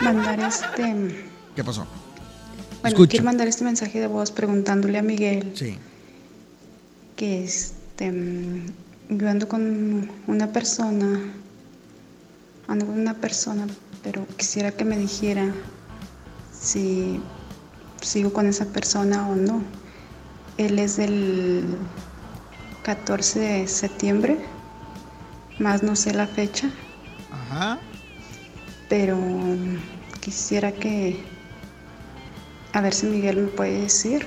[0.00, 1.24] mandar este...
[1.54, 1.86] ¿Qué pasó?
[2.80, 3.10] Bueno, Escucho.
[3.10, 5.78] quiero mandar este mensaje de voz preguntándole a Miguel Sí.
[7.16, 8.62] que este,
[9.08, 11.20] yo ando con una persona,
[12.66, 13.66] ando con una persona,
[14.02, 15.52] pero quisiera que me dijera
[16.60, 17.20] si
[18.00, 19.62] sigo con esa persona o no.
[20.58, 21.64] Él es del
[22.82, 24.38] 14 de septiembre,
[25.58, 26.68] más no sé la fecha,
[27.30, 27.78] Ajá.
[28.88, 29.16] pero
[30.20, 31.16] quisiera que,
[32.72, 34.26] a ver si Miguel me puede decir.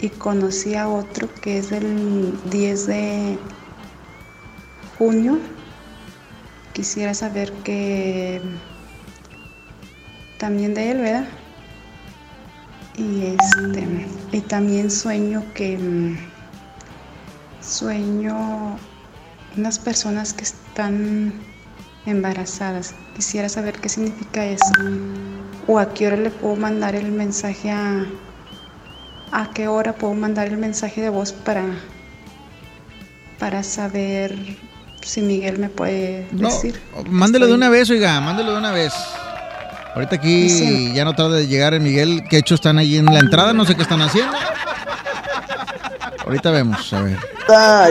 [0.00, 3.36] Y conocí a otro que es del 10 de
[4.96, 5.38] junio.
[6.72, 8.40] Quisiera saber que
[10.38, 11.26] también de él, ¿verdad?
[12.96, 13.88] Y este
[14.30, 16.16] y también sueño que mm,
[17.60, 18.78] sueño
[19.56, 21.32] unas personas que están
[22.06, 22.94] embarazadas.
[23.16, 24.64] Quisiera saber qué significa eso.
[25.66, 28.04] O a qué hora le puedo mandar el mensaje a
[29.30, 31.62] a qué hora puedo mandar el mensaje de voz para
[33.38, 34.34] para saber
[35.02, 36.80] si Miguel me puede No, decir.
[37.10, 38.92] mándelo de una vez, oiga, mándelo de una vez.
[39.94, 40.92] Ahorita aquí Sí.
[40.94, 43.64] ya no tarda de llegar el Miguel, que hecho están ahí en la entrada, no
[43.66, 44.32] sé qué están haciendo.
[46.24, 47.18] Ahorita vemos, a ver.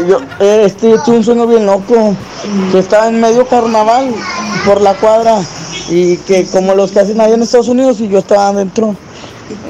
[0.08, 2.16] Yo este, tuve un sueño bien loco,
[2.72, 4.14] que estaba en medio carnaval
[4.64, 5.40] por la cuadra
[5.90, 8.96] y que como los que hacen allá en Estados Unidos y yo estaba adentro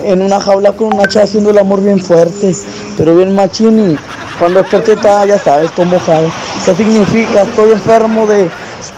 [0.03, 2.53] en una jaula con una chava haciendo el amor bien fuerte,
[2.97, 3.97] pero bien machín y
[4.37, 6.29] cuando desperté estaba, ya sabes, todo mojado.
[6.65, 7.43] ¿Qué significa?
[7.43, 8.49] ¿Estoy enfermo de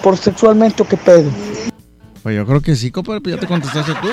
[0.01, 1.29] por sexualmente o qué pedo?
[2.23, 4.07] Pues yo creo que sí, compadre, pues ya te contestaste tú.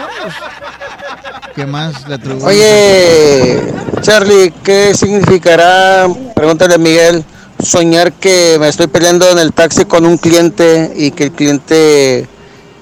[1.55, 2.45] ¿Qué más le atribuyes?
[2.45, 3.73] Oye,
[4.03, 7.25] Charlie, ¿qué significará, pregúntale a Miguel,
[7.63, 12.29] soñar que me estoy peleando en el taxi con un cliente y que el cliente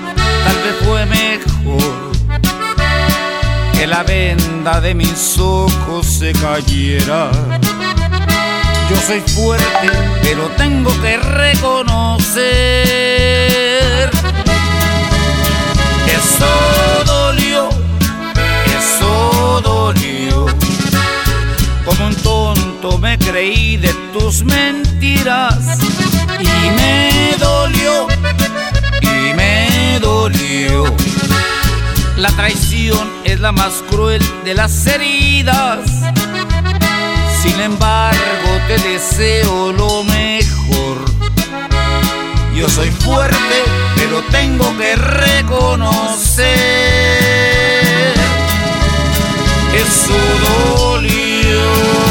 [0.51, 2.11] Tal vez fue mejor
[3.71, 7.31] que la venda de mis ojos se cayera.
[8.89, 9.89] Yo soy fuerte,
[10.21, 12.41] pero tengo que reconocer.
[16.05, 16.51] Eso
[17.05, 17.69] dolió,
[18.77, 20.47] eso dolió.
[21.85, 25.79] Como un tonto me creí de tus mentiras
[26.39, 28.07] y me dolió,
[30.01, 30.83] dolió.
[32.17, 35.79] La traición es la más cruel de las heridas.
[37.41, 41.05] Sin embargo, te deseo lo mejor.
[42.55, 43.37] Yo soy fuerte,
[43.95, 46.47] pero tengo que reconocer.
[49.73, 50.13] Eso
[50.77, 52.10] dolió.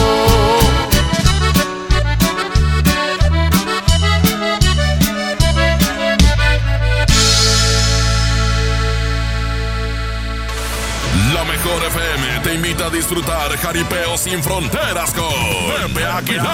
[12.91, 16.47] disfrutar Jaripeo sin fronteras con Pepe Aguilar.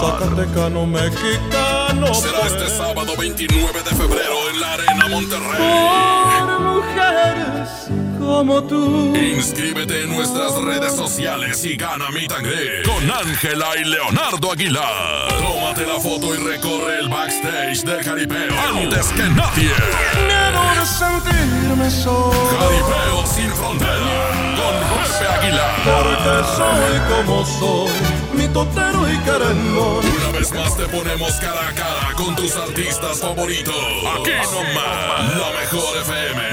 [0.00, 2.14] Zacatecano mexicano.
[2.14, 5.58] Será este sábado 29 de febrero en la Arena Monterrey.
[6.40, 7.88] Por mujeres
[8.28, 9.16] como tú.
[9.16, 15.28] Inscríbete en nuestras redes sociales y gana mi tangre con Ángela y Leonardo Aguilar.
[15.38, 19.72] Tómate la foto y recorre el backstage del Jaripeo antes que nadie.
[20.26, 22.32] Miedo de sentirme solo.
[22.58, 25.74] Jaripeo sin frontera con Pepe Aguilar.
[25.84, 27.92] Porque soy como soy,
[28.34, 30.04] mi totero y querendón.
[30.04, 33.74] Una vez más te ponemos cara a cara con tus artistas favoritos.
[33.74, 36.52] Aquí nomás, la mejor FM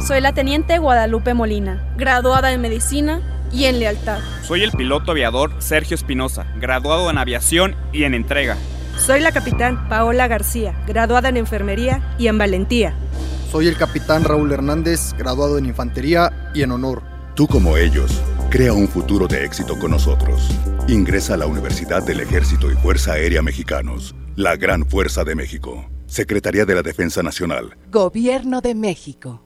[0.00, 4.18] Soy la teniente Guadalupe Molina, graduada en medicina y en lealtad.
[4.42, 8.56] Soy el piloto aviador Sergio Espinosa, graduado en aviación y en entrega.
[8.98, 12.94] Soy la capitán Paola García, graduada en enfermería y en valentía.
[13.50, 17.02] Soy el capitán Raúl Hernández, graduado en infantería y en honor.
[17.34, 20.50] Tú como ellos, crea un futuro de éxito con nosotros.
[20.88, 25.84] Ingresa a la Universidad del Ejército y Fuerza Aérea Mexicanos, la gran fuerza de México.
[26.06, 27.76] Secretaría de la Defensa Nacional.
[27.90, 29.45] Gobierno de México.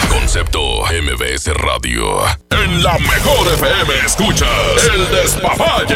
[0.21, 2.21] Concepto MBS Radio.
[2.51, 5.95] En la mejor FM escuchas el despapalle.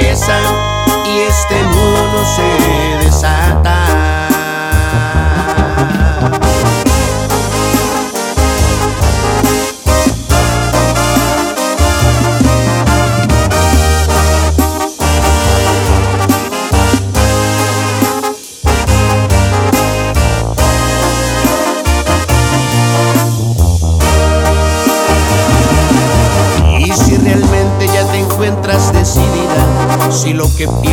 [30.61, 30.90] que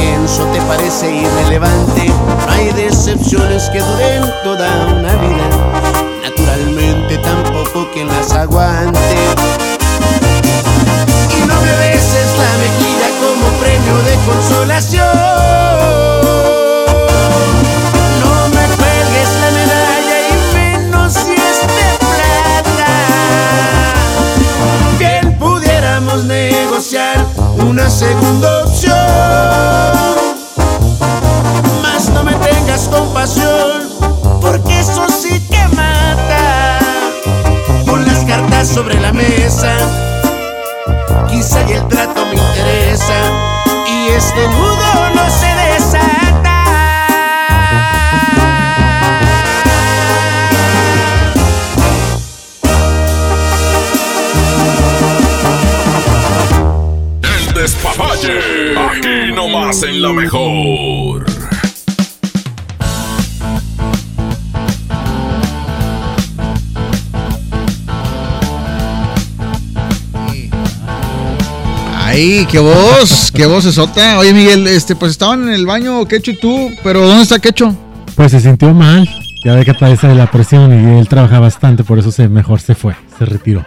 [72.51, 74.19] qué voz, qué voz esota.
[74.19, 77.77] Oye, Miguel, este, pues estaban en el baño, Quecho y tú, pero ¿dónde está Quecho?
[78.15, 79.09] Pues se sintió mal.
[79.45, 82.61] Ya ve que padece de la presión y él trabaja bastante, por eso se mejor
[82.61, 83.65] se fue, se retiró.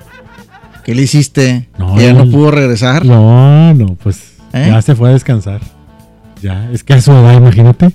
[0.83, 1.69] ¿Qué le hiciste?
[1.97, 3.05] ¿Ya no pudo regresar?
[3.05, 4.65] No, no, pues ¿Eh?
[4.67, 5.61] ya se fue a descansar.
[6.41, 7.91] Ya, es que a su edad, imagínate.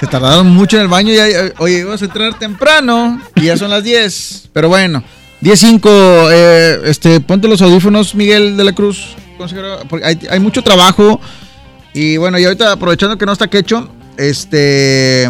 [0.00, 1.12] Se tardaron mucho en el baño.
[1.12, 1.26] Ya-
[1.58, 4.50] oye, ibas a entrar temprano y ya son las 10.
[4.52, 5.02] Pero bueno,
[5.42, 6.28] 10.05.
[6.30, 9.16] Eh, este, ponte los audífonos, Miguel de la Cruz.
[9.88, 11.20] porque hay, hay mucho trabajo.
[11.94, 15.28] Y bueno, y ahorita aprovechando que no está quecho, este.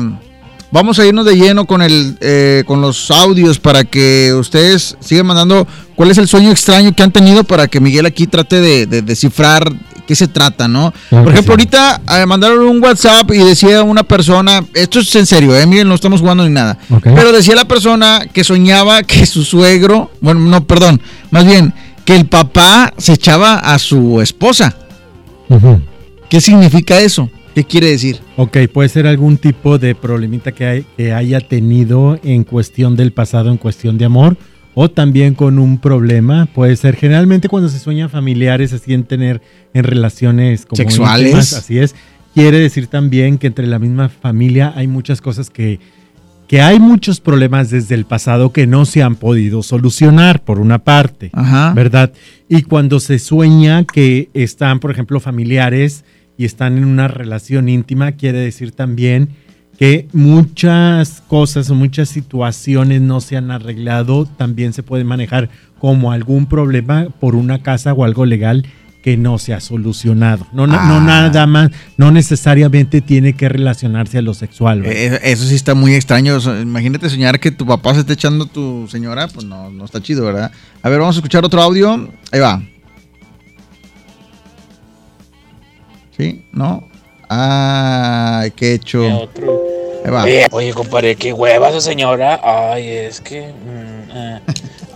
[0.70, 5.24] Vamos a irnos de lleno con el eh, con los audios para que ustedes sigan
[5.24, 8.86] mandando cuál es el sueño extraño que han tenido para que Miguel aquí trate de
[9.00, 9.72] descifrar
[10.09, 10.92] qué se trata, ¿no?
[11.11, 11.61] Claro Por ejemplo, sí.
[11.68, 15.86] ahorita eh, mandaron un WhatsApp y decía una persona, esto es en serio, eh, Miguel,
[15.86, 20.40] no estamos jugando ni nada, pero decía la persona que soñaba que su suegro, bueno,
[20.40, 21.00] no, perdón,
[21.30, 21.74] más bien,
[22.06, 24.74] que el papá se echaba a su esposa.
[26.28, 27.30] ¿Qué significa eso?
[27.54, 28.20] ¿Qué quiere decir?
[28.36, 33.12] Ok, puede ser algún tipo de problemita que, hay- que haya tenido en cuestión del
[33.12, 34.36] pasado, en cuestión de amor,
[34.81, 36.47] o también con un problema.
[36.55, 39.43] Puede ser generalmente cuando se sueñan familiares, así en tener
[39.74, 41.26] en relaciones como Sexuales.
[41.26, 41.97] íntimas, así es.
[42.33, 45.81] Quiere decir también que entre la misma familia hay muchas cosas que,
[46.47, 50.79] que hay muchos problemas desde el pasado que no se han podido solucionar, por una
[50.79, 51.31] parte.
[51.33, 51.72] Ajá.
[51.74, 52.12] ¿verdad?
[52.49, 56.05] Y cuando se sueña que están, por ejemplo, familiares
[56.37, 59.31] y están en una relación íntima, quiere decir también
[59.79, 65.49] que muchas cosas o muchas situaciones no se han arreglado, también se puede manejar
[65.79, 68.66] como algún problema por una casa o algo legal
[69.05, 70.49] que no se ha solucionado.
[70.53, 71.01] No, no Ah.
[71.01, 74.83] nada más, no necesariamente tiene que relacionarse a lo sexual.
[74.85, 76.37] Eh, Eso sí está muy extraño.
[76.61, 80.03] Imagínate soñar que tu papá se esté echando a tu señora, pues no, no está
[80.03, 80.51] chido, ¿verdad?
[80.83, 82.11] A ver, vamos a escuchar otro audio.
[82.33, 82.61] Ahí va.
[86.16, 86.45] ¿Sí?
[86.53, 86.83] ¿No?
[87.29, 89.03] Ay, qué hecho.
[89.03, 89.67] Va.
[90.26, 92.40] Eh, oye, compadre, qué hueva esa señora.
[92.42, 93.40] Ay, es que.
[93.53, 94.40] mm, eh,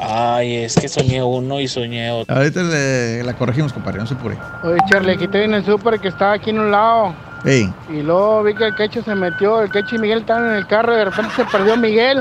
[0.05, 2.35] Ay, es que soñé uno y soñé otro.
[2.35, 4.37] Ahorita le- la corregimos, compadre, no se apure.
[4.65, 7.15] Oye, Charlie, aquí estoy en el súper que estaba aquí en un lado.
[7.45, 10.57] Ey, Y luego vi que el quecho se metió, el quecho y Miguel estaban en
[10.57, 12.19] el carro y de repente se perdió Miguel.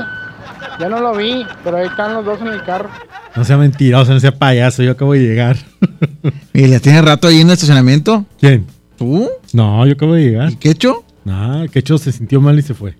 [0.78, 2.88] Ya no lo vi, pero ahí están los dos en el carro.
[3.34, 5.56] No sea mentiroso, no sea payaso, yo acabo de llegar.
[6.52, 8.24] ¿y ya tiene rato ahí en el estacionamiento?
[8.38, 8.66] ¿Quién?
[8.96, 9.28] ¿Tú?
[9.52, 10.50] No, yo acabo de llegar.
[10.50, 11.02] ¿Y Quecho?
[11.24, 12.96] No, Quecho se sintió mal y se fue.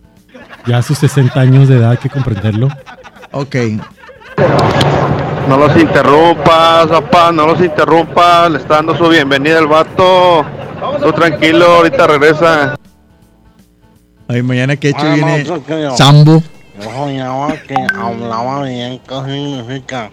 [0.67, 2.69] Ya a sus 60 años de edad hay que comprenderlo.
[3.33, 3.57] Ok.
[5.49, 8.51] No los interrumpas, papá, no los interrumpas.
[8.51, 10.45] Le está dando su bienvenida al vato.
[11.03, 12.77] Tú tranquilo, ahorita regresa.
[14.29, 15.97] Ahí mañana Quecho Ah, no, viene.
[15.97, 16.43] Sambo.
[17.67, 20.11] Que hablaba bien, ¿qué significa?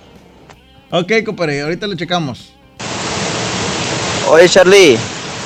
[0.91, 2.53] Ok, compadre, ahorita lo checamos.
[4.29, 4.97] Oye Charlie,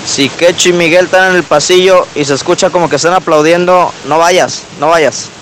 [0.05, 3.91] si Quecho y Miguel están en el pasillo y se escucha como que están aplaudiendo,
[4.07, 5.29] no vayas, no vayas.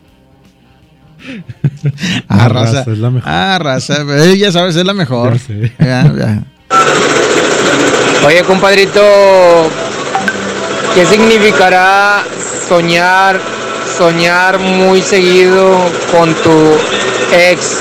[2.27, 2.81] Ah, raza.
[2.81, 3.29] es la mejor.
[3.31, 4.03] Ah, raza.
[4.23, 5.37] eh, ya sabes, es la mejor.
[5.79, 6.03] Ya.
[6.03, 6.43] Ya, ya.
[8.25, 9.01] Oye, compadrito,
[10.93, 12.23] ¿qué significará
[12.67, 13.39] soñar,
[13.97, 15.77] soñar muy seguido
[16.11, 16.77] con tu
[17.33, 17.79] ex,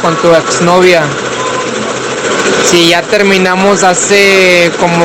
[0.00, 1.02] con tu exnovia?
[2.70, 5.04] Si ya terminamos hace como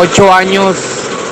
[0.00, 0.76] ocho años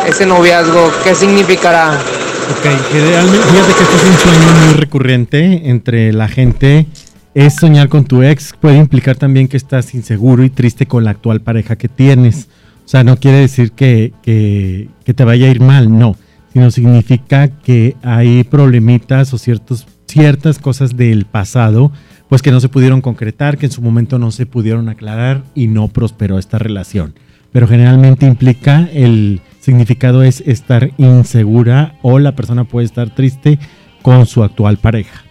[0.07, 1.93] ese noviazgo, ¿qué significará?
[1.95, 6.87] Ok, generalmente, fíjate que este es un sueño muy recurrente entre la gente.
[7.35, 11.11] Es soñar con tu ex, puede implicar también que estás inseguro y triste con la
[11.13, 12.49] actual pareja que tienes.
[12.85, 16.17] O sea, no quiere decir que, que- que te vaya a ir mal, no,
[16.53, 21.91] sino significa que hay problemitas o ciertos, ciertas cosas del pasado,
[22.29, 25.67] pues que no se pudieron concretar, que en su momento no se pudieron aclarar y
[25.67, 27.15] no prosperó esta relación.
[27.53, 33.59] Pero generalmente implica el significado es estar insegura o la persona puede estar triste
[34.03, 35.23] con su actual pareja.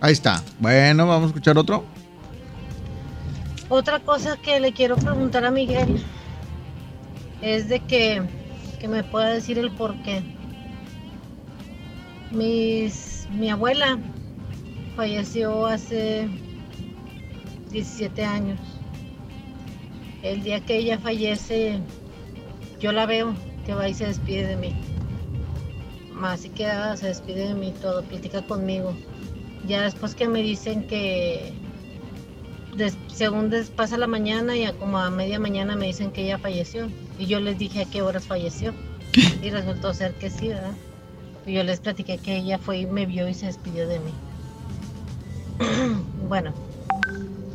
[0.00, 0.42] Ahí está.
[0.60, 1.84] Bueno, vamos a escuchar otro.
[3.68, 6.02] Otra cosa que le quiero preguntar a Miguel
[7.40, 8.22] es de que,
[8.78, 10.22] que me pueda decir el por qué.
[12.30, 13.98] Mis, mi abuela
[14.96, 16.28] falleció hace
[17.70, 18.58] 17 años.
[20.22, 21.80] El día que ella fallece,
[22.80, 23.34] yo la veo
[23.66, 24.74] que va y se despide de mí.
[26.12, 28.94] Más y que ah, se despide de mí todo, platica conmigo.
[29.66, 31.52] Ya después que me dicen que
[32.76, 36.22] des- según des- pasa la mañana y a como a media mañana me dicen que
[36.24, 36.88] ella falleció.
[37.18, 38.72] Y yo les dije a qué horas falleció.
[39.42, 40.72] Y resultó ser que sí, ¿verdad?
[41.46, 44.12] Y yo les platiqué que ella fue y me vio y se despidió de mí.
[46.28, 46.52] bueno,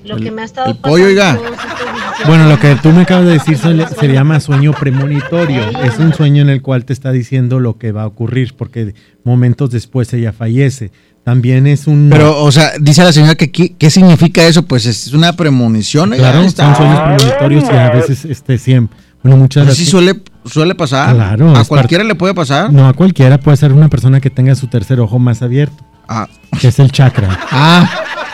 [0.05, 1.35] lo El- que me ha estado el pollo, oiga.
[1.35, 5.61] todos estos 17 Bueno, lo que tú me acabas de decir se, llama sueño premonitorio.
[5.83, 8.93] Es un sueño en el cual te está diciendo lo que va a ocurrir, porque
[9.23, 10.91] momentos después ella fallece.
[11.23, 12.07] También es un...
[12.09, 16.11] Pero, o sea, dice la señora que qué significa eso, pues es una premonición.
[16.11, 18.97] Claro, ahí son sueños premonitorios y a veces este siempre.
[19.23, 21.13] Bueno, muchas Pero sí veces- suele, suele pasar.
[21.15, 21.49] Claro.
[21.53, 22.71] A cualquiera parte- le puede pasar.
[22.71, 25.83] No, a cualquiera puede ser una persona que tenga su tercer ojo más abierto.
[26.07, 26.27] Ah.
[26.59, 27.37] Que es el chakra.
[27.51, 27.89] Ah,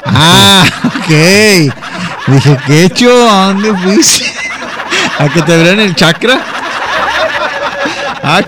[0.06, 1.10] ah, ok.
[2.28, 3.10] Dije, ¿qué hecho?
[3.30, 4.26] ¿A dónde fuiste?
[5.20, 6.40] ¿A que te abrieran el chakra?
[8.24, 8.42] Ah.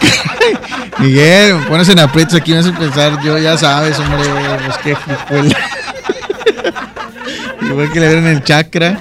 [0.99, 4.23] Miguel, me pones en aprietos aquí, me hace pensar, yo ya sabes, hombre,
[4.65, 5.57] pues qué frijuela.
[7.61, 8.99] Igual que le abren el chakra.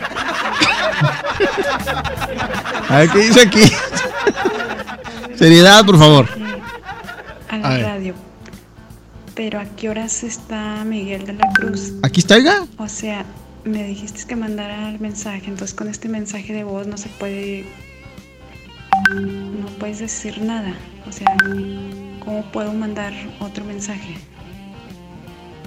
[2.88, 3.72] A ver, ¿qué dice aquí?
[5.38, 6.43] Seriedad, por favor.
[9.34, 11.92] Pero ¿a qué horas está Miguel de la Cruz?
[12.02, 12.66] Aquí está, oiga.
[12.78, 13.24] O sea,
[13.64, 17.66] me dijiste que mandara el mensaje, entonces con este mensaje de voz no se puede,
[19.12, 20.74] no puedes decir nada.
[21.08, 21.26] O sea,
[22.24, 24.14] ¿cómo puedo mandar otro mensaje?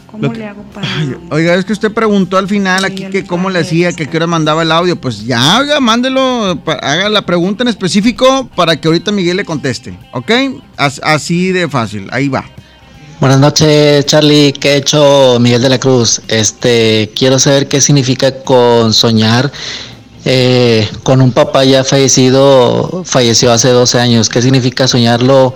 [0.10, 0.88] ¿Cómo que- le hago para...?
[1.32, 4.16] Oiga, es que usted preguntó al final aquí que cómo le hacía, que a qué
[4.16, 4.96] hora mandaba el audio.
[4.96, 9.98] Pues ya, oiga, mándelo, haga la pregunta en específico para que ahorita Miguel le conteste,
[10.14, 10.32] ¿ok?
[10.78, 12.46] As- así de fácil, ahí va.
[13.20, 14.54] Buenas noches, Charlie.
[14.54, 16.22] ¿Qué ha hecho Miguel de la Cruz?
[16.28, 19.52] Este, quiero saber qué significa con soñar
[20.24, 24.30] eh, con un papá ya fallecido, falleció hace 12 años.
[24.30, 25.56] ¿Qué significa soñarlo?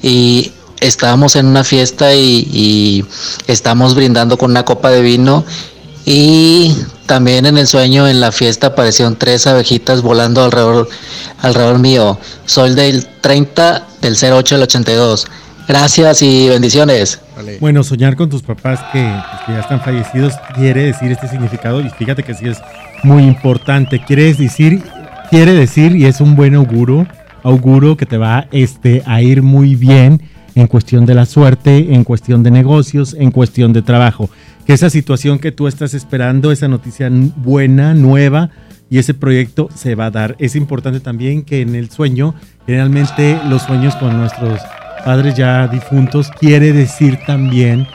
[0.00, 3.04] Y estábamos en una fiesta y, y
[3.48, 5.44] estamos brindando con una copa de vino
[6.06, 10.88] y también en el sueño en la fiesta aparecieron tres abejitas volando alrededor,
[11.40, 12.20] alrededor mío.
[12.46, 15.26] Soy del 30 del 08 del 82.
[15.68, 17.20] Gracias y bendiciones.
[17.60, 21.80] Bueno, soñar con tus papás que, pues, que ya están fallecidos quiere decir este significado
[21.80, 22.58] y fíjate que sí es
[23.02, 24.02] muy importante.
[24.04, 24.82] Quiere decir,
[25.30, 27.06] quiere decir y es un buen auguro,
[27.42, 30.22] auguro que te va este, a ir muy bien
[30.54, 34.28] en cuestión de la suerte, en cuestión de negocios, en cuestión de trabajo.
[34.66, 38.50] que esa situación que tú estás esperando, esa noticia buena, nueva,
[38.90, 40.36] y ese proyecto se va a dar.
[40.38, 42.34] Es importante también que en el sueño,
[42.66, 44.60] generalmente los sueños con nuestros
[45.00, 47.86] padres ya difuntos, quiere decir también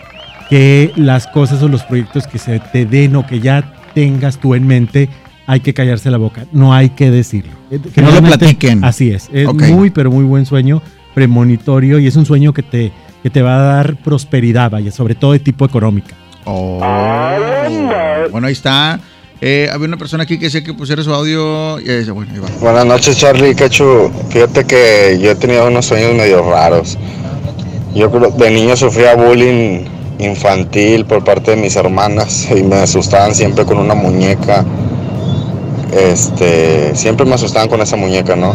[0.49, 4.55] que las cosas o los proyectos que se te den o que ya tengas tú
[4.55, 5.09] en mente,
[5.47, 7.53] hay que callarse la boca, no hay que decirlo.
[7.71, 8.83] Eh, Que no lo platiquen.
[8.83, 10.81] Así es, es muy pero muy buen sueño,
[11.13, 12.91] premonitorio y es un sueño que te,
[13.23, 16.15] que te va a dar prosperidad, vaya, sobre todo de tipo económica.
[16.45, 16.79] Oh.
[18.31, 18.99] Bueno, ahí está.
[19.41, 21.79] Eh, había una persona aquí que decía que pusiera su audio.
[21.79, 22.47] y dice, bueno, ahí va.
[22.61, 24.11] Buenas noches, Charlie Cachu.
[24.29, 26.97] Fíjate que yo he tenido unos sueños medio raros.
[27.93, 29.86] Yo de niño sufría bullying
[30.19, 34.65] infantil por parte de mis hermanas y me asustaban siempre con una muñeca.
[35.91, 38.53] Este, siempre me asustaban con esa muñeca, ¿no?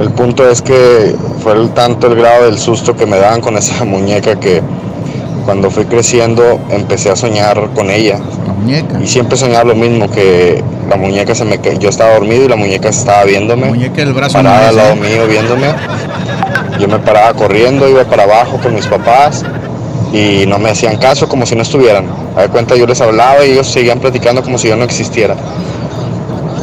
[0.00, 3.56] El punto es que fue el tanto el grado del susto que me daban con
[3.56, 4.62] esa muñeca que
[5.44, 8.18] cuando fui creciendo empecé a soñar con ella.
[9.02, 12.56] Y siempre soñaba lo mismo, que la muñeca se me yo estaba dormido y la
[12.56, 13.66] muñeca estaba viéndome.
[13.66, 15.66] muñeca del brazo parada al lado mío viéndome.
[16.78, 19.44] Yo me paraba corriendo, iba para abajo con mis papás
[20.12, 22.06] y no me hacían caso como si no estuvieran.
[22.36, 25.36] A ver cuenta yo les hablaba y ellos seguían platicando como si yo no existiera.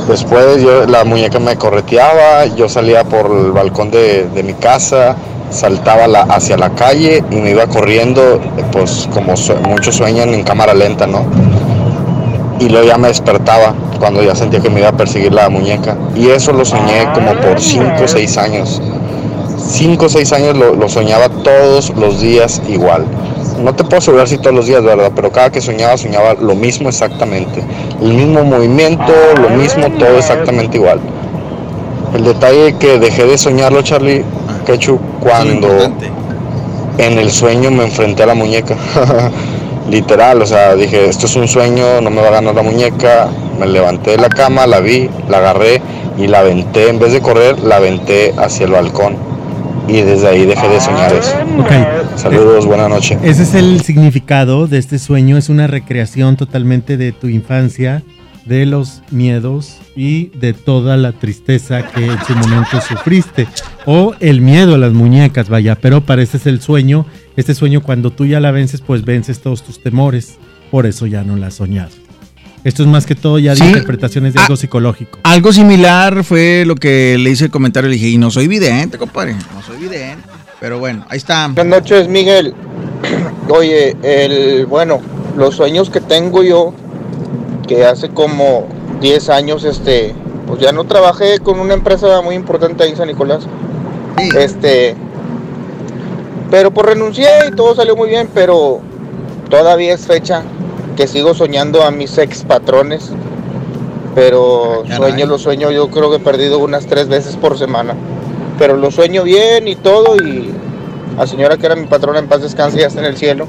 [0.08, 5.18] Después yo, la muñeca me correteaba, yo salía por el balcón de, de mi casa,
[5.50, 8.40] saltaba la- hacia la calle y me iba corriendo,
[8.72, 9.34] pues como
[9.68, 11.26] muchos sueñan en cámara lenta, ¿no?
[12.60, 15.96] Y luego ya me despertaba cuando ya sentía que me iba a perseguir la muñeca.
[16.16, 18.82] Y eso lo soñé como por 5 o 6 años.
[19.70, 23.06] 5 o 6 años lo, lo soñaba todos los días igual.
[23.64, 25.12] No te puedo asegurar si todos los días, ¿verdad?
[25.16, 27.64] Pero cada que soñaba, soñaba lo mismo exactamente.
[28.02, 31.00] El mismo movimiento, lo mismo, todo exactamente igual.
[32.14, 34.24] El detalle que dejé de soñarlo, Charlie,
[34.66, 35.94] Quechu, cuando
[36.98, 38.78] en el sueño me enfrenté a la muñeca.
[39.90, 43.30] Literal, o sea, dije, esto es un sueño, no me va a ganar la muñeca.
[43.60, 45.82] Me levanté de la cama, la vi, la agarré
[46.18, 49.18] y la aventé, en vez de correr, la aventé hacia el balcón.
[49.88, 51.34] Y desde ahí dejé de soñar eso.
[52.16, 53.18] Saludos, buenas noches.
[53.24, 58.04] Ese es el significado de este sueño, es una recreación totalmente de tu infancia,
[58.48, 63.48] de los miedos y de toda la tristeza que en su momento sufriste.
[63.86, 67.06] O el miedo a las muñecas, vaya, pero para ese es el sueño.
[67.36, 70.38] Este sueño cuando tú ya la vences, pues vences todos tus temores.
[70.72, 71.92] Por eso ya no la has soñado.
[72.64, 73.64] Esto es más que todo ya de Sí.
[73.66, 74.44] interpretaciones de Ah.
[74.44, 75.20] algo psicológico.
[75.24, 77.90] Algo similar fue lo que le hice el comentario.
[77.90, 79.34] Le dije, y no soy vidente, compadre.
[79.54, 80.24] No soy vidente.
[80.60, 81.48] Pero bueno, ahí está.
[81.48, 82.54] Buenas noches, Miguel.
[83.50, 85.00] Oye, el bueno,
[85.38, 86.74] los sueños que tengo yo,
[87.68, 88.66] que hace como
[89.02, 90.16] 10 años, este,
[90.48, 93.48] pues ya no trabajé con una empresa muy importante ahí en San Nicolás.
[94.36, 94.96] Este,
[96.50, 98.80] pero pues renuncié y todo salió muy bien, pero
[99.50, 100.44] todavía es fecha
[100.96, 103.12] que sigo soñando a mis ex patrones.
[104.16, 107.94] Pero sueño, los sueño, yo creo que he perdido unas tres veces por semana.
[108.58, 110.52] Pero lo sueño bien y todo y
[111.16, 113.46] la señora que era mi patrona en paz descanse ya está en el cielo.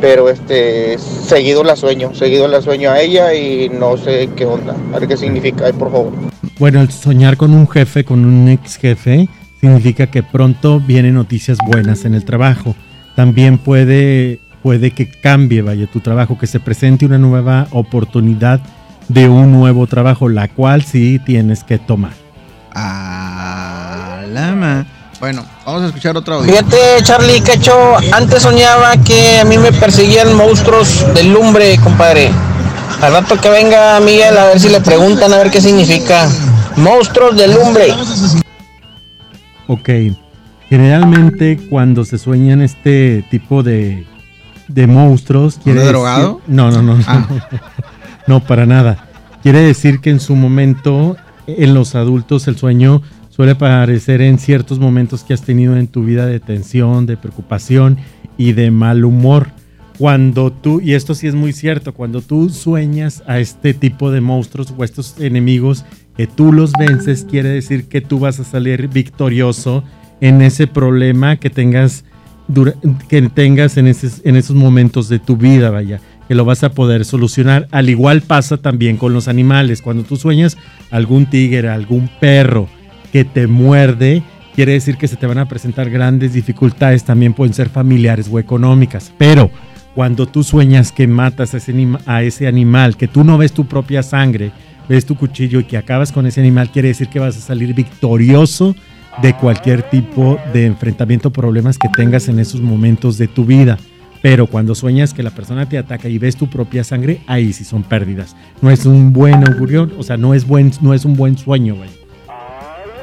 [0.00, 4.74] Pero este seguido la sueño, seguido la sueño a ella y no sé qué onda,
[4.94, 6.12] a ver qué significa, ay, por favor.
[6.58, 9.28] Bueno, el soñar con un jefe, con un ex jefe,
[9.60, 12.74] significa que pronto vienen noticias buenas en el trabajo.
[13.14, 18.60] También puede, puede que cambie, vaya, tu trabajo, que se presente una nueva oportunidad
[19.08, 22.12] de un nuevo trabajo, la cual sí tienes que tomar.
[22.72, 24.86] Ah, lama.
[25.20, 26.50] Bueno, vamos a escuchar otro audio.
[26.50, 27.74] Fíjate, Charlie Cacho,
[28.12, 32.30] antes soñaba que a mí me perseguían monstruos de lumbre, compadre.
[33.02, 36.26] Al rato que venga Miguel, a ver si le preguntan a ver qué significa.
[36.76, 37.88] Monstruos de lumbre.
[39.66, 39.88] Ok.
[40.70, 44.06] Generalmente cuando se sueñan este tipo de,
[44.68, 45.58] de monstruos...
[45.62, 46.40] quiere ¿Anda decir- drogado?
[46.46, 46.96] No, no, no.
[46.96, 47.04] no.
[47.06, 47.26] Ah.
[48.26, 49.08] No, para nada.
[49.42, 51.16] Quiere decir que en su momento,
[51.48, 53.02] en los adultos, el sueño
[53.40, 57.96] suele aparecer en ciertos momentos que has tenido en tu vida de tensión, de preocupación
[58.36, 59.46] y de mal humor.
[59.96, 64.20] Cuando tú, y esto sí es muy cierto, cuando tú sueñas a este tipo de
[64.20, 65.86] monstruos o estos enemigos
[66.18, 69.84] que tú los vences, quiere decir que tú vas a salir victorioso
[70.20, 72.04] en ese problema que tengas,
[73.08, 75.98] que tengas en, esos- en esos momentos de tu vida, vaya,
[76.28, 77.68] que lo vas a poder solucionar.
[77.70, 79.80] Al igual pasa también con los animales.
[79.80, 80.58] Cuando tú sueñas
[80.90, 82.68] algún tigre, algún perro
[83.12, 84.22] que te muerde,
[84.54, 88.38] quiere decir que se te van a presentar grandes dificultades, también pueden ser familiares o
[88.38, 89.50] económicas, pero
[89.94, 94.52] cuando tú sueñas que matas a ese, animal, que tú no ves tu propia sangre,
[94.88, 97.74] ves tu cuchillo y que acabas con ese animal, quiere decir que vas a salir
[97.74, 98.76] victorioso
[99.20, 103.78] de cualquier tipo de enfrentamiento o problemas que tengas en esos momentos de tu vida.
[104.22, 107.64] Pero cuando sueñas que la persona te ataca y ves tu propia sangre, ahí sí
[107.64, 108.36] son pérdidas.
[108.60, 111.74] No es un buen augurio, o sea, no es, buen, no es un buen sueño,
[111.74, 111.99] güey.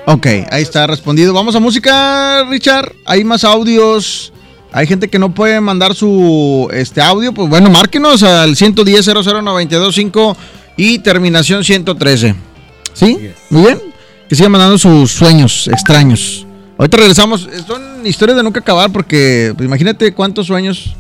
[0.10, 1.34] Ok, ahí está respondido.
[1.34, 2.94] Vamos a música, Richard.
[3.04, 4.32] Hay más audios.
[4.72, 7.34] Hay gente que no puede mandar su este audio.
[7.34, 10.38] Pues bueno, márquenos al 110 00925
[10.78, 12.36] y terminación 113.
[12.94, 13.20] ¿Sí?
[13.50, 13.82] Muy bien.
[14.30, 16.48] Que sigan mandando sus sueños extraños.
[16.78, 17.50] Ahorita regresamos.
[17.68, 20.96] Son historias de nunca acabar porque pues, imagínate cuántos sueños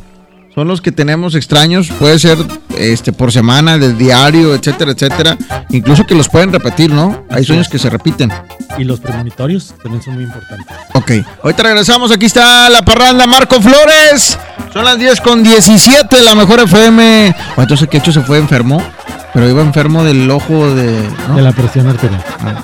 [0.57, 2.35] son los que tenemos extraños, puede ser
[2.75, 5.37] este por semana, del diario, etcétera, etcétera.
[5.69, 7.25] Incluso que los pueden repetir, ¿no?
[7.29, 8.33] Hay sueños que se repiten.
[8.75, 10.65] Y los premonitorios también son muy importantes.
[10.95, 11.11] Ok,
[11.43, 14.39] ahorita regresamos, aquí está la parranda Marco Flores.
[14.73, 17.35] Son las 10 con 17, la mejor FM.
[17.55, 18.81] O entonces, ¿qué hecho se fue enfermo?
[19.35, 21.07] Pero iba enfermo del ojo de...
[21.35, 22.23] De la presión arterial.
[22.39, 22.63] Ah.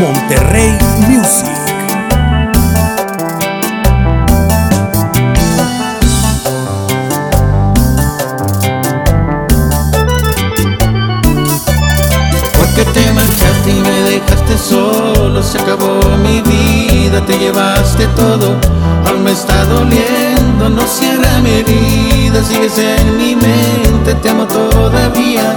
[0.00, 0.76] Monterrey
[1.08, 1.48] Music.
[12.58, 18.56] Porque te marchaste y me dejaste solo, se acabó mi vida, te llevaste todo,
[19.06, 25.56] aún me está doliendo, no cierra mi herida, sigues en mi mente, te amo todavía.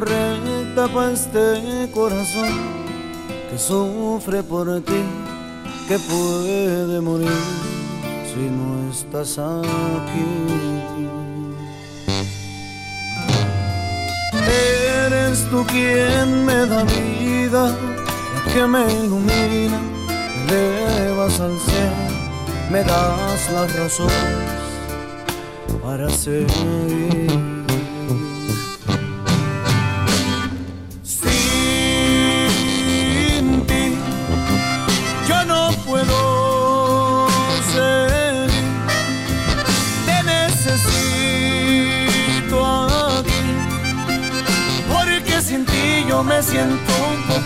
[0.00, 2.48] Correcta para este corazón
[3.50, 5.02] que sufre por ti,
[5.88, 7.28] que puede morir
[8.24, 10.26] si no estás aquí.
[15.06, 17.76] Eres tú quien me da vida,
[18.54, 19.80] que me ilumina,
[20.46, 22.04] me elevas al cielo,
[22.70, 24.60] me das las razones
[25.82, 27.59] para seguir.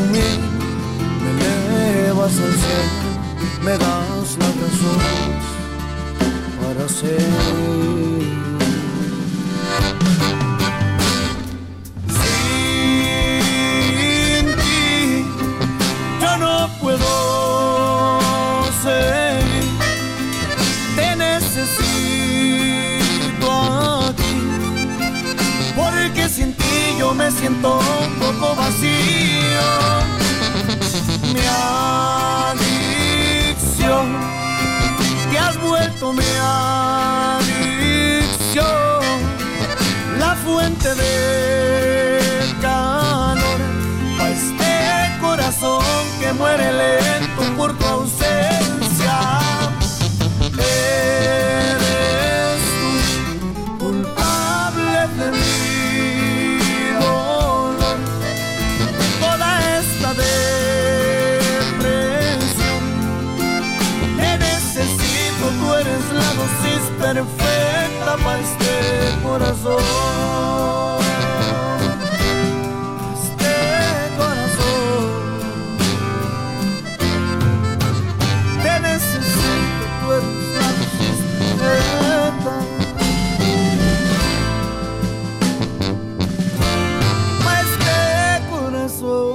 [0.00, 0.24] me
[1.30, 3.08] elevas al cielo,
[3.62, 5.00] me das la razón
[6.60, 6.88] para
[26.98, 28.91] yo me siento un poco vacío.
[36.02, 36.24] Vuelto mi
[37.38, 37.92] adicción.
[40.18, 42.18] La fuente de
[42.60, 43.60] calor
[44.20, 45.84] a este corazón
[46.20, 48.21] que muere lento por tu.
[69.32, 69.82] Corazón.
[73.14, 73.54] Este
[74.18, 75.04] corazón.
[78.62, 81.18] Te necesito, tú eres
[81.58, 82.56] la.
[87.44, 87.96] Pa' este
[88.50, 89.32] corazón.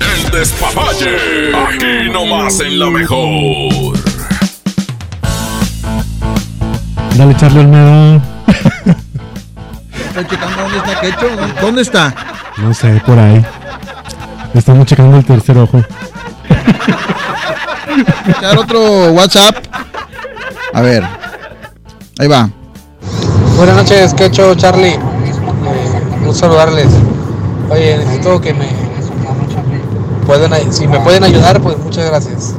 [0.00, 1.14] El despapalle.
[1.54, 3.53] Aquí nomás en la mejor.
[7.24, 8.20] Dale, Charlie Olmedo.
[10.08, 11.26] Estoy checando dónde está Quecho.
[11.58, 12.14] ¿Dónde está?
[12.58, 13.42] No sé, por ahí.
[14.52, 15.82] Estamos checando el tercer ojo.
[18.28, 19.56] Echar otro WhatsApp.
[20.74, 21.02] A ver.
[22.18, 22.50] Ahí va.
[23.56, 24.88] Buenas noches, Quecho, Charlie.
[24.88, 24.98] Eh,
[26.26, 26.88] un saludarles.
[27.70, 28.68] Oye, necesito que me
[30.26, 32.54] pueden, si me pueden ayudar, pues muchas gracias.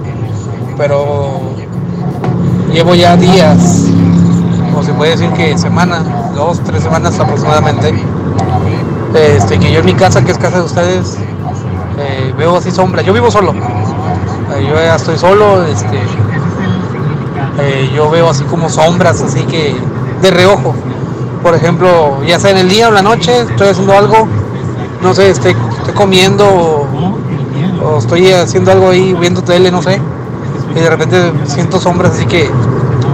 [0.75, 1.53] Pero
[2.73, 3.85] llevo ya días,
[4.75, 6.03] o se puede decir que semana,
[6.35, 7.93] dos, tres semanas aproximadamente,
[9.13, 11.17] este, que yo en mi casa, que es casa de ustedes,
[11.97, 13.05] eh, veo así sombras.
[13.05, 13.53] Yo vivo solo.
[13.53, 15.97] Eh, yo ya estoy solo, este,
[17.59, 19.75] eh, yo veo así como sombras, así que
[20.21, 20.75] de reojo.
[21.41, 24.27] Por ejemplo, ya sea en el día o la noche, estoy haciendo algo,
[25.01, 26.87] no sé, estoy, estoy comiendo o,
[27.85, 30.01] o estoy haciendo algo ahí, viendo tele, no sé,
[30.75, 32.49] y de repente siento sombras así que,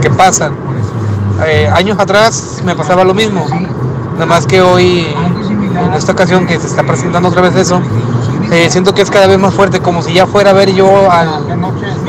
[0.01, 0.70] que pasan.
[1.45, 3.45] Eh, años atrás me pasaba lo mismo,
[4.13, 5.07] nada más que hoy,
[5.85, 7.81] en esta ocasión que se está presentando otra vez eso,
[8.51, 11.09] eh, siento que es cada vez más fuerte, como si ya fuera a ver yo
[11.11, 11.45] al-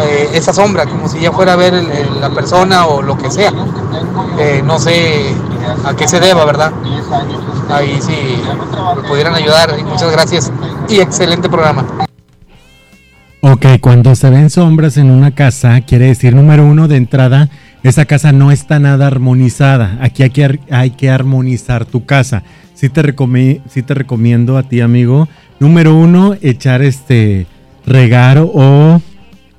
[0.03, 3.31] eh, esa sombra, como si ya fuera a ver el- la persona o lo que
[3.31, 3.53] sea.
[4.39, 5.35] Eh, no sé
[5.85, 6.73] a qué se deba, ¿verdad?
[7.71, 8.43] Ahí sí
[8.97, 9.75] me pudieran ayudar.
[9.79, 10.53] y Muchas gracias
[10.89, 11.85] y excelente programa.
[13.45, 17.49] Ok, cuando se ven sombras en una casa, quiere decir, número uno, de entrada,
[17.83, 19.99] esa casa no está nada armonizada.
[20.01, 22.43] Aquí hay que, hay que armonizar tu casa.
[22.75, 25.29] Sí te, te recomiendo a ti, amigo,
[25.61, 27.47] número uno, echar este,
[27.87, 29.01] regar o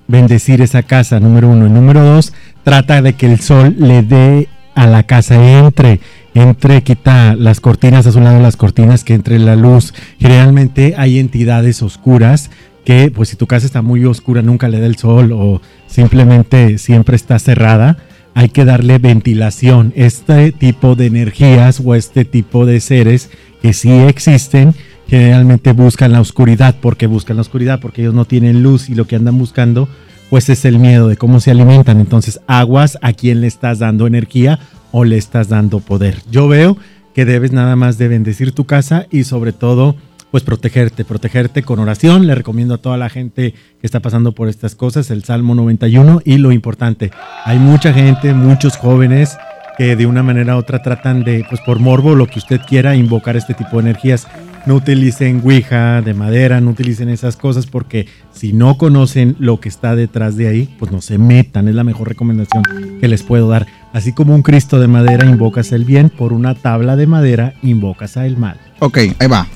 [0.07, 1.67] bendecir esa casa, número uno.
[1.67, 2.33] Y número dos,
[2.63, 5.99] trata de que el sol le dé a la casa, entre,
[6.33, 9.93] entre, quita las cortinas, a su lado las cortinas, que entre la luz.
[10.19, 12.49] Generalmente hay entidades oscuras
[12.85, 16.77] que, pues si tu casa está muy oscura, nunca le da el sol o simplemente
[16.77, 17.97] siempre está cerrada,
[18.33, 19.93] hay que darle ventilación.
[19.95, 23.29] Este tipo de energías o este tipo de seres
[23.61, 24.73] que sí existen,
[25.07, 26.75] generalmente buscan la oscuridad.
[26.81, 27.79] porque buscan la oscuridad?
[27.79, 29.87] Porque ellos no tienen luz y lo que andan buscando,
[30.29, 31.99] pues es el miedo de cómo se alimentan.
[31.99, 34.59] Entonces, aguas a quién le estás dando energía
[34.91, 36.17] o le estás dando poder.
[36.31, 36.77] Yo veo
[37.13, 39.95] que debes nada más de bendecir tu casa y sobre todo
[40.33, 42.25] pues protegerte, protegerte con oración.
[42.25, 46.23] Le recomiendo a toda la gente que está pasando por estas cosas el Salmo 91
[46.25, 47.11] y lo importante,
[47.45, 49.37] hay mucha gente, muchos jóvenes
[49.77, 52.95] que de una manera u otra tratan de, pues por morbo, lo que usted quiera,
[52.95, 54.27] invocar este tipo de energías.
[54.65, 59.69] No utilicen Ouija de madera, no utilicen esas cosas porque si no conocen lo que
[59.69, 61.67] está detrás de ahí, pues no se metan.
[61.67, 62.63] Es la mejor recomendación
[62.99, 63.67] que les puedo dar.
[63.93, 68.17] Así como un Cristo de madera invocas el bien, por una tabla de madera invocas
[68.17, 68.59] a el mal.
[68.79, 69.47] Ok, ahí va.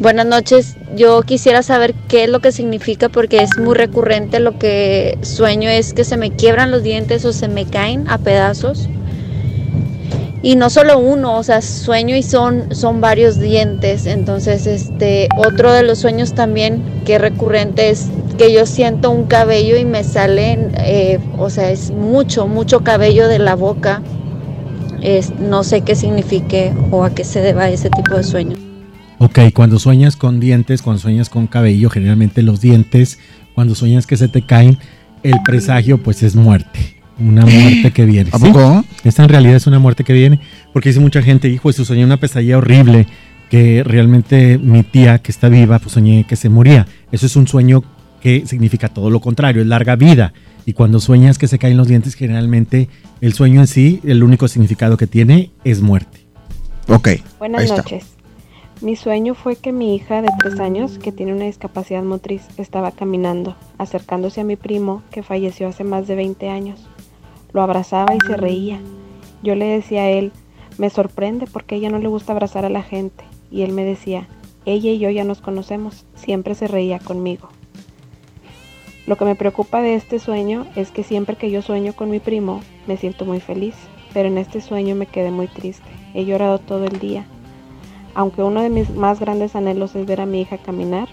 [0.00, 4.58] Buenas noches, yo quisiera saber qué es lo que significa porque es muy recurrente lo
[4.58, 8.88] que sueño es que se me quiebran los dientes o se me caen a pedazos.
[10.42, 14.06] Y no solo uno, o sea, sueño y son, son varios dientes.
[14.06, 18.06] Entonces, este, otro de los sueños también que es recurrente es
[18.38, 23.28] que yo siento un cabello y me salen, eh, o sea, es mucho, mucho cabello
[23.28, 24.00] de la boca.
[25.02, 28.69] Es, no sé qué signifique o a qué se deba ese tipo de sueño.
[29.22, 33.18] Ok, cuando sueñas con dientes, cuando sueñas con cabello, generalmente los dientes,
[33.54, 34.78] cuando sueñas que se te caen,
[35.22, 36.96] el presagio pues es muerte.
[37.18, 38.30] Una muerte que viene.
[38.32, 38.46] ¿A ¿sí?
[38.46, 38.82] poco?
[39.04, 40.40] Esta en realidad es una muerte que viene,
[40.72, 43.06] porque dice mucha gente, hijo, eso soñé una pesadilla horrible,
[43.50, 46.86] que realmente mi tía que está viva, pues soñé que se moría.
[47.12, 47.84] Eso es un sueño
[48.22, 50.32] que significa todo lo contrario, es larga vida.
[50.64, 52.88] Y cuando sueñas que se caen los dientes, generalmente
[53.20, 56.20] el sueño en sí, el único significado que tiene es muerte.
[56.88, 57.08] Ok.
[57.38, 58.19] Buenas noches.
[58.82, 62.92] Mi sueño fue que mi hija de tres años, que tiene una discapacidad motriz, estaba
[62.92, 66.88] caminando, acercándose a mi primo, que falleció hace más de 20 años.
[67.52, 68.80] Lo abrazaba y se reía.
[69.42, 70.32] Yo le decía a él,
[70.78, 73.22] me sorprende porque ella no le gusta abrazar a la gente.
[73.50, 74.28] Y él me decía,
[74.64, 77.50] ella y yo ya nos conocemos, siempre se reía conmigo.
[79.06, 82.18] Lo que me preocupa de este sueño es que siempre que yo sueño con mi
[82.18, 83.74] primo, me siento muy feliz,
[84.14, 85.90] pero en este sueño me quedé muy triste.
[86.14, 87.26] He llorado todo el día.
[88.14, 91.08] Aunque uno de mis más grandes anhelos es ver a mi hija caminar,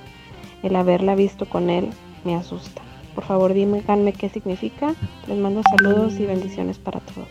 [0.63, 1.89] el haberla visto con él
[2.25, 2.81] me asusta.
[3.15, 4.93] Por favor, díganme qué significa.
[5.27, 7.27] Les mando saludos y bendiciones para todos.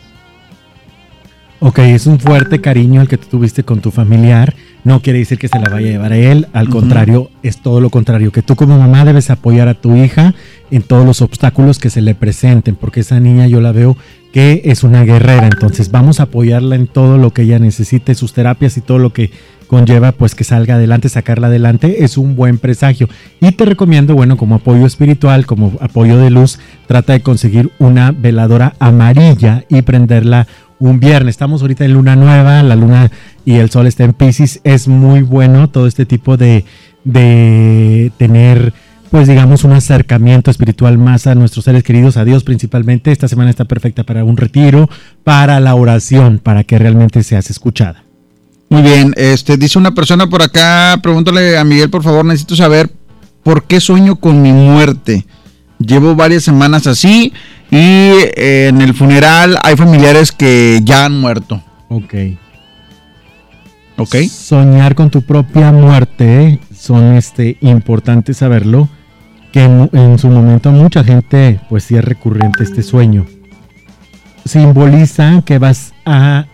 [1.60, 4.54] Ok, es un fuerte cariño el que tú tuviste con tu familiar.
[4.84, 6.48] No quiere decir que se la vaya a llevar a él.
[6.52, 8.30] Al contrario, es todo lo contrario.
[8.30, 10.34] Que tú como mamá debes apoyar a tu hija
[10.70, 12.76] en todos los obstáculos que se le presenten.
[12.76, 13.96] Porque esa niña yo la veo
[14.36, 15.46] que es una guerrera.
[15.46, 19.10] Entonces vamos a apoyarla en todo lo que ella necesite, sus terapias y todo lo
[19.10, 19.30] que
[19.66, 23.08] conlleva pues que salga adelante, sacarla adelante, es un buen presagio.
[23.40, 28.12] Y te recomiendo, bueno, como apoyo espiritual, como apoyo de luz, trata de conseguir una
[28.12, 30.46] veladora amarilla y prenderla
[30.80, 31.30] un viernes.
[31.30, 33.10] Estamos ahorita en luna nueva, la luna
[33.46, 34.60] y el sol está en Pisces.
[34.64, 36.66] Es muy bueno todo este tipo de,
[37.04, 38.74] de tener,
[39.10, 43.12] pues digamos, un acercamiento espiritual más a nuestros seres queridos, a Dios principalmente.
[43.12, 44.88] Esta semana está perfecta para un retiro,
[45.24, 48.04] para la oración, para que realmente seas escuchada.
[48.68, 52.90] Muy bien, este dice una persona por acá, pregúntale a Miguel, por favor, necesito saber
[53.42, 55.24] por qué sueño con mi muerte.
[55.78, 57.32] Llevo varias semanas así
[57.70, 61.62] y eh, en el funeral hay familiares que ya han muerto.
[61.88, 62.14] Ok.
[63.98, 64.16] Ok.
[64.30, 68.88] Soñar con tu propia muerte son este importante saberlo
[69.52, 73.24] que en, su momento mucha gente pues sí es recurrente este sueño.
[74.44, 76.46] Simboliza que vas a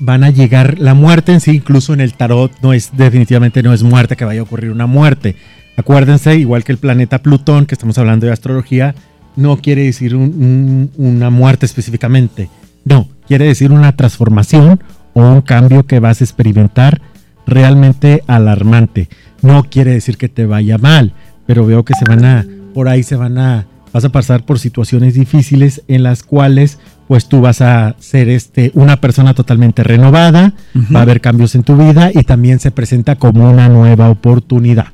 [0.00, 3.72] van a llegar la muerte en sí, incluso en el tarot no es definitivamente no
[3.72, 5.36] es muerte que vaya a ocurrir una muerte.
[5.76, 8.94] Acuérdense, igual que el planeta Plutón, que estamos hablando de astrología,
[9.34, 12.48] no quiere decir un- una muerte específicamente.
[12.84, 14.80] No, quiere decir una transformación
[15.14, 17.00] o un cambio que vas a experimentar
[17.46, 19.08] realmente alarmante.
[19.42, 21.12] No quiere decir que te vaya mal,
[21.46, 24.58] pero veo que se van a, por ahí se van a, vas a pasar por
[24.58, 30.54] situaciones difíciles en las cuales pues tú vas a ser este, una persona totalmente renovada,
[30.94, 34.86] va a haber cambios en tu vida y también se presenta como una nueva oportunidad.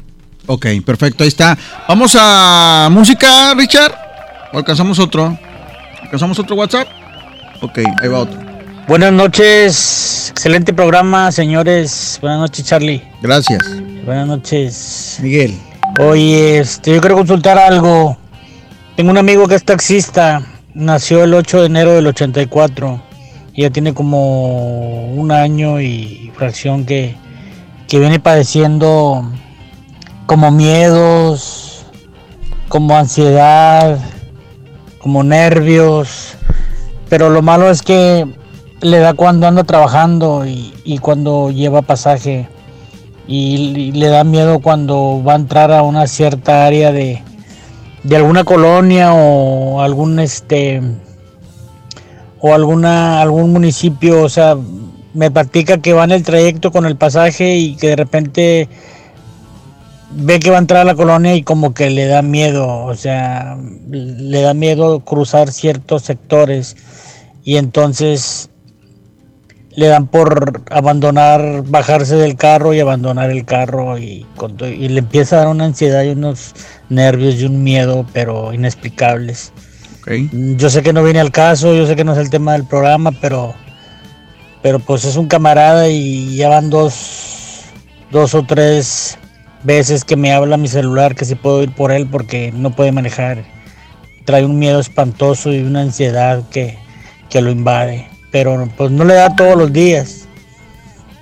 [0.47, 1.57] Ok, perfecto, ahí está.
[1.89, 3.95] Vamos a música, Richard.
[4.53, 5.39] ¿O alcanzamos otro?
[6.03, 6.89] ¿Alcanzamos otro WhatsApp?
[7.61, 8.50] Ok, ahí va otro.
[8.91, 12.19] Buenas noches, excelente programa, señores.
[12.21, 13.01] Buenas noches, Charlie.
[13.23, 13.63] Gracias.
[14.05, 15.21] Buenas noches.
[15.23, 15.57] Miguel.
[16.01, 18.17] Oye, este, yo quiero consultar algo.
[18.97, 20.43] Tengo un amigo que es taxista.
[20.75, 23.01] Nació el 8 de enero del 84.
[23.55, 27.15] Y ya tiene como un año y fracción que,
[27.87, 29.23] que viene padeciendo
[30.27, 31.87] como miedos,
[32.67, 34.01] como ansiedad,
[34.99, 36.35] como nervios.
[37.09, 38.40] Pero lo malo es que
[38.81, 42.49] le da cuando anda trabajando y, y cuando lleva pasaje.
[43.27, 47.23] Y, le da miedo cuando va a entrar a una cierta área de,
[48.03, 50.83] de alguna colonia o algún este
[52.41, 54.57] o alguna algún municipio, o sea,
[55.15, 58.69] me platica que va en el trayecto con el pasaje y que de repente
[60.13, 62.95] ve que va a entrar a la colonia y como que le da miedo, o
[62.97, 63.57] sea,
[63.91, 66.77] le da miedo cruzar ciertos sectores.
[67.45, 68.50] Y entonces
[69.81, 74.99] le dan por abandonar, bajarse del carro y abandonar el carro y, con y le
[74.99, 76.55] empieza a dar una ansiedad y unos
[76.91, 79.55] nervios y un miedo, pero inexplicables.
[80.33, 82.67] Yo sé que no viene al caso, yo sé que no es el tema del
[82.67, 83.55] programa, pero,
[84.61, 87.63] pero pues es un camarada y ya van dos,
[88.11, 89.17] dos o tres
[89.65, 92.93] veces que me habla mi celular que si puedo ir por él porque no puede
[92.93, 93.45] manejar.
[94.27, 96.77] Trae un miedo espantoso y una ansiedad que,
[97.31, 100.27] que lo invade, pero pues no le da todos los días.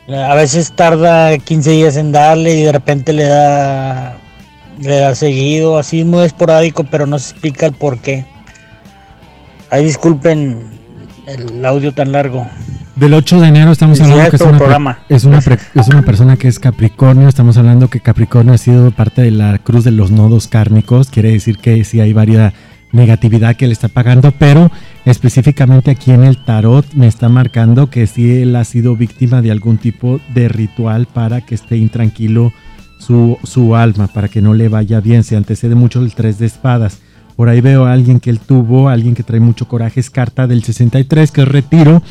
[0.09, 4.17] A veces tarda 15 días en darle y de repente le da
[4.81, 8.25] le da seguido, así muy esporádico, pero no se explica el por qué.
[9.71, 10.63] Ahí disculpen
[11.27, 12.47] el audio tan largo.
[12.97, 14.99] Del 8 de enero estamos hablando que es una, programa.
[15.09, 17.29] es, una es una persona que es Capricornio.
[17.29, 21.09] Estamos hablando que Capricornio ha sido parte de la cruz de los nodos kármicos.
[21.11, 22.55] Quiere decir que sí hay varias
[22.93, 24.71] negatividad que le está pagando, pero
[25.11, 29.51] específicamente aquí en el tarot me está marcando que sí él ha sido víctima de
[29.51, 32.53] algún tipo de ritual para que esté intranquilo
[32.99, 35.25] su, su alma, para que no le vaya bien.
[35.25, 37.01] Se antecede mucho el 3 de espadas.
[37.37, 40.47] Por ahí veo a alguien que él tuvo, alguien que trae mucho coraje, es carta
[40.47, 42.03] del 63, que es retiro.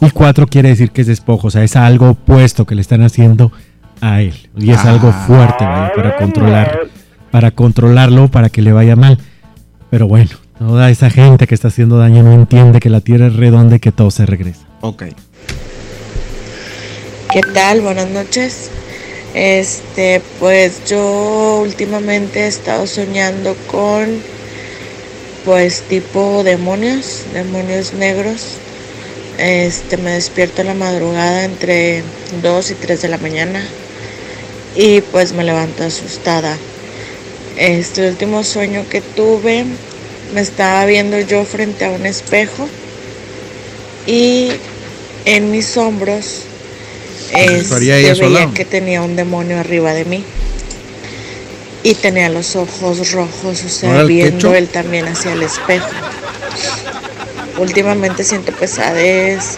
[0.00, 3.02] Y 4 quiere decir que es despojo, o sea, es algo opuesto que le están
[3.02, 3.50] haciendo
[4.00, 4.34] a él.
[4.56, 6.80] Y es algo fuerte, vaya, para controlar,
[7.30, 9.18] para controlarlo, para que le vaya mal.
[9.88, 13.36] Pero bueno, toda esa gente que está haciendo daño no entiende que la tierra es
[13.36, 14.60] redonda y que todo se regresa.
[14.80, 15.04] Ok.
[17.32, 17.80] ¿Qué tal?
[17.80, 18.70] Buenas noches.
[19.34, 24.06] Este, pues yo últimamente he estado soñando con
[25.44, 28.56] pues tipo demonios, demonios negros.
[29.38, 32.02] Este, me despierto en la madrugada entre
[32.42, 33.62] 2 y 3 de la mañana
[34.74, 36.56] y pues me levanto asustada.
[37.56, 39.64] Este último sueño que tuve
[40.34, 42.68] me estaba viendo yo frente a un espejo
[44.06, 44.50] y
[45.24, 46.42] en mis hombros
[47.32, 48.50] estaría este, ella veía sola.
[48.54, 50.24] que tenía un demonio arriba de mí
[51.82, 55.86] y tenía los ojos rojos, o sea, viendo él también hacia el espejo.
[57.58, 59.56] Últimamente siento pesadez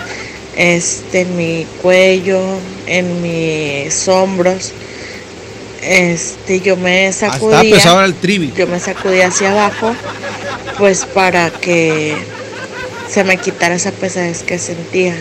[0.55, 2.41] este, en mi cuello,
[2.87, 4.73] en mis hombros.
[5.83, 7.61] Este, yo me sacudía.
[7.61, 8.53] pesado el trivi.
[8.57, 9.93] Yo me sacudía hacia abajo,
[10.79, 12.17] pues para que
[13.09, 15.15] se me quitara esa pesadez que sentía.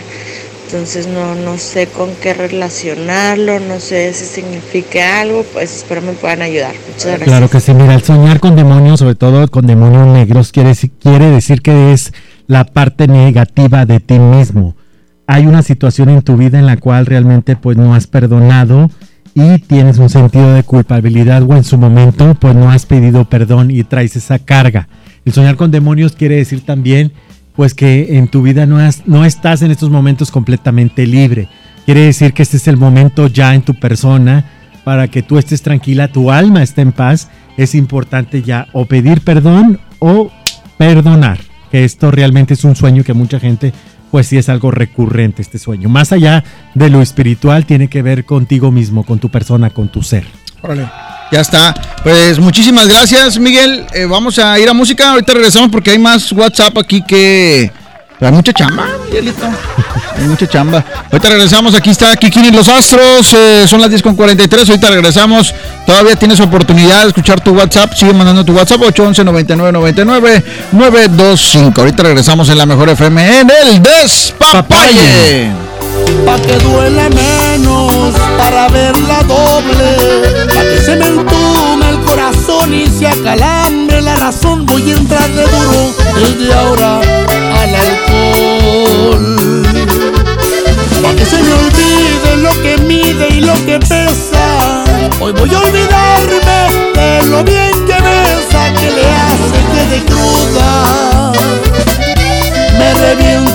[0.66, 6.12] Entonces no, no sé con qué relacionarlo, no sé si significa algo, pues espero me
[6.12, 6.74] puedan ayudar.
[6.88, 7.28] Muchas gracias.
[7.28, 10.90] Claro que sí, mira, el soñar con demonios, sobre todo con demonios negros, quiere, decir-
[11.02, 12.12] quiere decir que es
[12.46, 14.76] la parte negativa de ti mismo.
[15.26, 18.90] Hay una situación en tu vida en la cual realmente pues no has perdonado
[19.34, 23.70] y tienes un sentido de culpabilidad o en su momento pues no has pedido perdón
[23.70, 24.88] y traes esa carga.
[25.24, 27.12] El soñar con demonios quiere decir también
[27.54, 31.48] pues que en tu vida no, no estás en estos momentos completamente libre.
[31.84, 34.44] Quiere decir que este es el momento ya en tu persona
[34.84, 37.28] para que tú estés tranquila, tu alma esté en paz.
[37.56, 40.30] Es importante ya o pedir perdón o
[40.76, 41.40] perdonar.
[41.70, 43.72] Que esto realmente es un sueño que mucha gente,
[44.10, 45.88] pues sí es algo recurrente este sueño.
[45.88, 46.44] Más allá
[46.74, 50.24] de lo espiritual, tiene que ver contigo mismo, con tu persona, con tu ser.
[50.62, 50.88] Órale.
[51.30, 51.74] Ya está.
[52.02, 53.86] Pues muchísimas gracias, Miguel.
[53.92, 55.10] Eh, vamos a ir a música.
[55.10, 57.70] Ahorita regresamos porque hay más WhatsApp aquí que.
[58.20, 59.46] Hay mucha chamba, Miguelito.
[60.16, 60.84] Hay mucha chamba.
[61.12, 61.74] Ahorita regresamos.
[61.74, 63.32] Aquí está Kikini Los Astros.
[63.32, 64.68] eh, son las 10 con 43.
[64.68, 65.54] Ahorita regresamos.
[65.86, 67.94] Todavía tienes oportunidad de escuchar tu WhatsApp.
[67.94, 71.80] Sigue mandando tu WhatsApp 811 99 99 925.
[71.80, 75.52] Ahorita regresamos en la mejor FM en el Despapalle.
[76.26, 82.86] Pa' que duele menos, para verla doble, pa' que se me entume el corazón y
[82.88, 87.00] se acalambre la razón, voy a entrarle duro desde ahora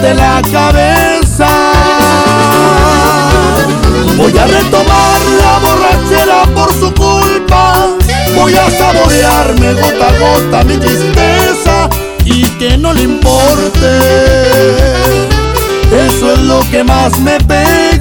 [0.04, 1.48] reviente la cabeza.
[4.18, 7.88] Voy a retomar la borrachera por su culpa.
[8.36, 11.90] Voy a saborearme gota a gota mi tristeza
[12.26, 14.00] y que no le importe.
[16.08, 17.93] Eso es lo que más me pega.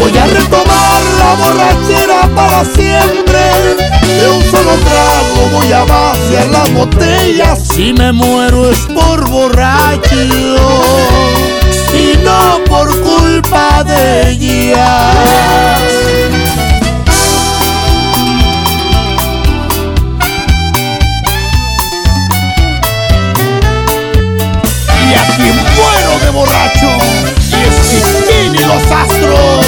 [0.00, 3.40] Voy a retomar la borrachera para siempre.
[4.02, 7.68] De un solo trago voy a vaciar las botellas.
[7.68, 10.16] Si me muero es por borracho
[11.94, 15.82] y no por culpa de ellas.
[25.04, 26.90] Y aquí muero de borracho
[27.50, 29.61] y es Kikín y los astros.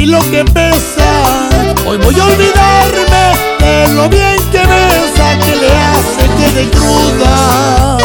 [0.00, 1.48] Y lo que pesa.
[1.86, 7.98] Hoy voy a olvidarme de lo bien que besa, que le hace que de cruda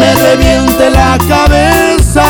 [0.00, 2.24] me reviente la cabeza.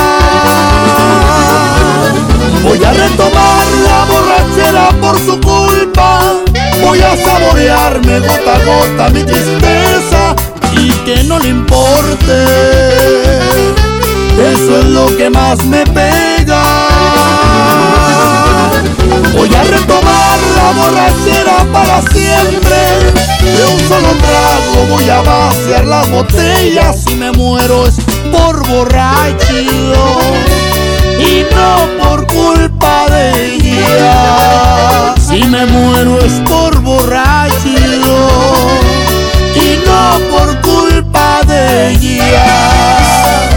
[2.65, 6.35] Voy a retomar la borrachera por su culpa.
[6.83, 10.35] Voy a saborearme gota a gota mi tristeza
[10.73, 12.45] y que no le importe.
[14.53, 16.27] Eso es lo que más me pega.
[19.37, 22.77] Voy a retomar la borrachera para siempre.
[23.43, 27.05] De un solo trago voy a vaciar las botellas.
[27.05, 27.97] Si me muero es
[28.33, 29.59] por borracho
[31.21, 35.15] y no por culpa de ella.
[35.19, 37.69] Si me muero es por borracho
[39.55, 43.56] y no por culpa de ella.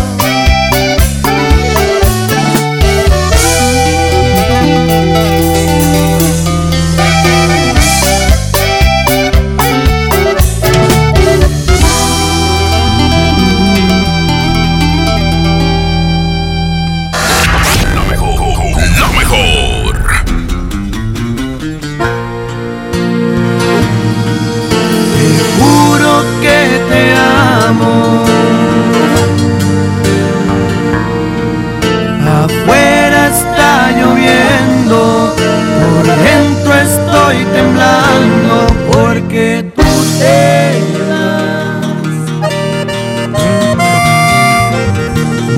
[37.32, 39.84] estoy temblando porque tú
[40.20, 41.86] te vas.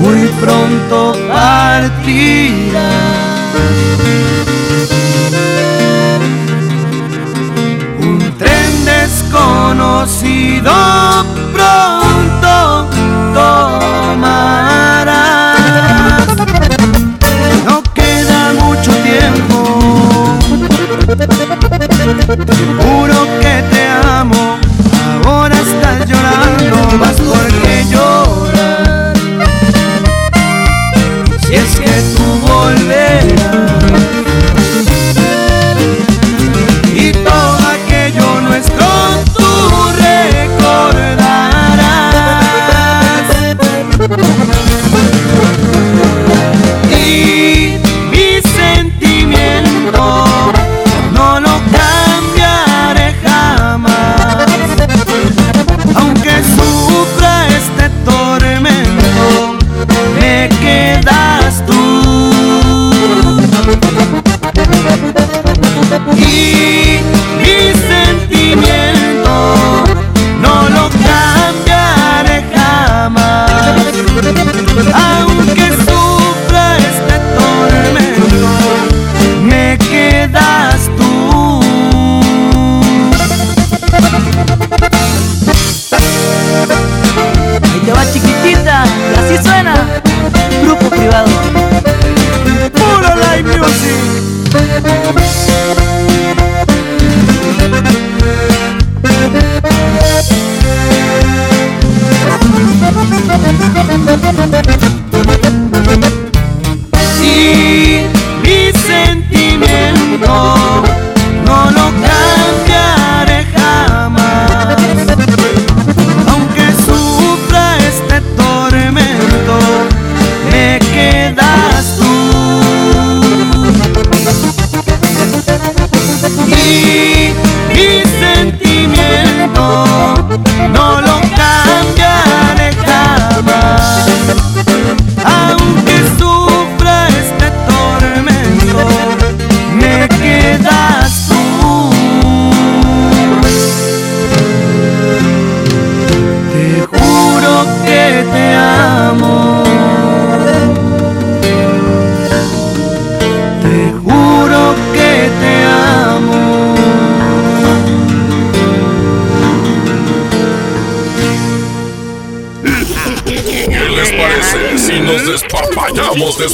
[0.00, 2.82] Muy pronto partirás.
[8.00, 10.72] Un tren desconocido
[11.52, 12.54] pronto
[13.32, 14.71] toma
[22.12, 23.41] Juro que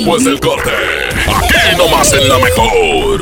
[0.09, 0.71] después del corte?
[1.27, 3.21] Aquí nomás en la mejor.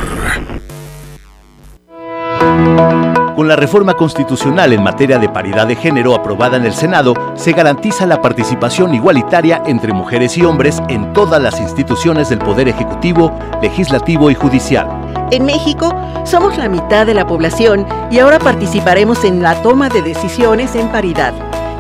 [3.35, 7.53] Con la reforma constitucional en materia de paridad de género aprobada en el Senado, se
[7.53, 13.37] garantiza la participación igualitaria entre mujeres y hombres en todas las instituciones del Poder Ejecutivo,
[13.61, 14.89] Legislativo y Judicial.
[15.33, 15.93] En México
[16.25, 20.89] somos la mitad de la población y ahora participaremos en la toma de decisiones en
[20.89, 21.35] paridad.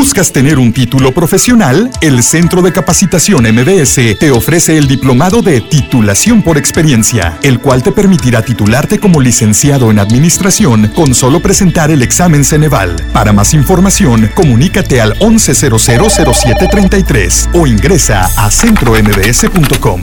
[0.00, 1.90] ¿Buscas tener un título profesional?
[2.00, 7.82] El Centro de Capacitación MBS te ofrece el diplomado de titulación por experiencia, el cual
[7.82, 12.96] te permitirá titularte como licenciado en administración con solo presentar el examen Ceneval.
[13.12, 20.00] Para más información, comunícate al 11000733 o ingresa a centrombs.com.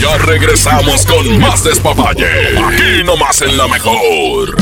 [0.00, 2.56] Ya regresamos con más despapalle.
[2.66, 4.56] Aquí nomás en la mejor.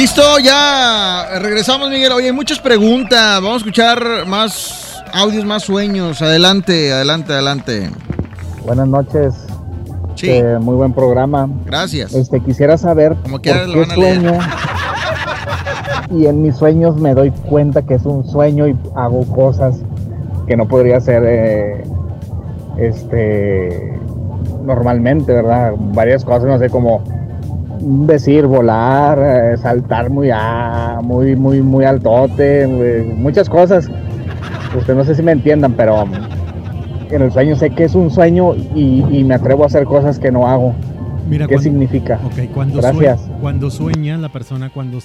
[0.00, 2.10] Listo, ya regresamos, Miguel.
[2.12, 3.34] Oye, hay muchas preguntas.
[3.34, 6.22] Vamos a escuchar más audios, más sueños.
[6.22, 7.90] Adelante, adelante, adelante.
[8.64, 9.34] Buenas noches.
[10.14, 10.30] Sí.
[10.30, 11.50] Eh, muy buen programa.
[11.66, 12.14] Gracias.
[12.14, 14.38] Este, quisiera saber por quiera lo qué sueño.
[16.10, 19.80] y en mis sueños me doy cuenta que es un sueño y hago cosas
[20.46, 21.84] que no podría hacer eh,
[22.78, 24.00] este
[24.64, 25.74] normalmente, ¿verdad?
[25.76, 27.04] Varias cosas, no sé, como
[27.80, 29.18] decir, volar,
[29.54, 33.88] eh, saltar muy a, muy, muy, muy altote, eh, muchas cosas.
[34.76, 36.04] Usted no sé si me entiendan, pero
[37.10, 40.18] en el sueño sé que es un sueño y, y me atrevo a hacer cosas
[40.18, 40.74] que no hago.
[41.28, 42.20] Mira, ¿Qué cuando- significa?
[42.24, 43.20] Ok, cuando, Gracias.
[43.40, 44.98] cuando sueña, la persona cuando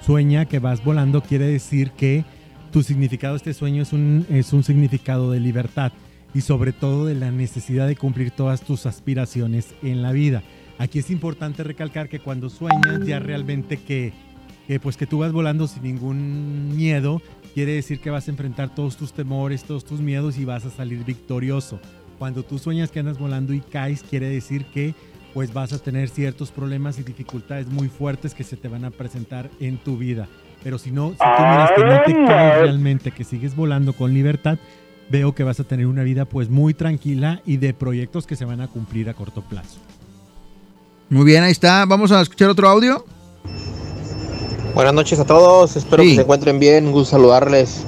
[0.00, 2.24] sueña que vas volando, quiere decir que
[2.72, 5.92] tu significado de este sueño es un, es un significado de libertad
[6.34, 10.42] y sobre todo de la necesidad de cumplir todas tus aspiraciones en la vida.
[10.78, 14.12] Aquí es importante recalcar que cuando sueñas ya realmente que,
[14.66, 17.22] que, pues que tú vas volando sin ningún miedo,
[17.54, 20.70] quiere decir que vas a enfrentar todos tus temores, todos tus miedos y vas a
[20.70, 21.80] salir victorioso.
[22.18, 24.94] Cuando tú sueñas que andas volando y caes, quiere decir que
[25.32, 28.90] pues vas a tener ciertos problemas y dificultades muy fuertes que se te van a
[28.90, 30.28] presentar en tu vida.
[30.62, 34.14] Pero si no, si tú miras que no te caes realmente, que sigues volando con
[34.14, 34.58] libertad,
[35.10, 38.44] veo que vas a tener una vida pues muy tranquila y de proyectos que se
[38.44, 39.78] van a cumplir a corto plazo.
[41.08, 41.84] Muy bien, ahí está.
[41.86, 43.04] Vamos a escuchar otro audio.
[44.74, 47.84] Buenas noches a todos, espero que se encuentren bien, un gusto saludarles.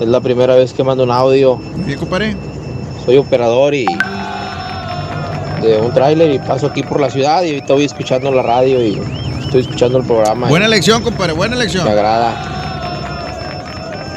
[0.00, 1.60] Es la primera vez que mando un audio.
[1.84, 2.36] Bien, compadre.
[3.04, 3.84] Soy operador y
[5.60, 8.98] de un tráiler y paso aquí por la ciudad y voy escuchando la radio y
[9.42, 10.48] estoy escuchando el programa.
[10.48, 11.84] Buena elección, compadre, buena elección.
[11.84, 12.46] Me agrada.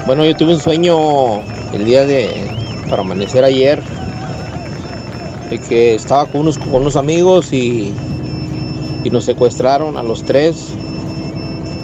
[0.05, 1.41] Bueno, yo tuve un sueño
[1.73, 2.49] el día de
[2.89, 3.81] para amanecer ayer
[5.49, 7.93] de que estaba con unos, con unos amigos y,
[9.03, 10.69] y nos secuestraron a los tres.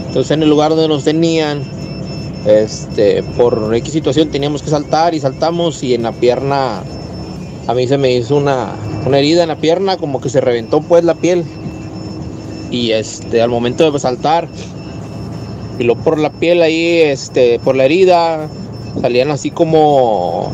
[0.07, 1.64] Entonces en el lugar donde nos tenían,
[2.45, 6.81] este, por X situación teníamos que saltar y saltamos y en la pierna
[7.68, 8.73] a mí se me hizo una,
[9.06, 11.44] una herida en la pierna, como que se reventó pues la piel.
[12.72, 14.48] Y este, al momento de saltar,
[15.77, 18.48] y lo por la piel ahí, este, por la herida,
[18.99, 20.52] salían así como,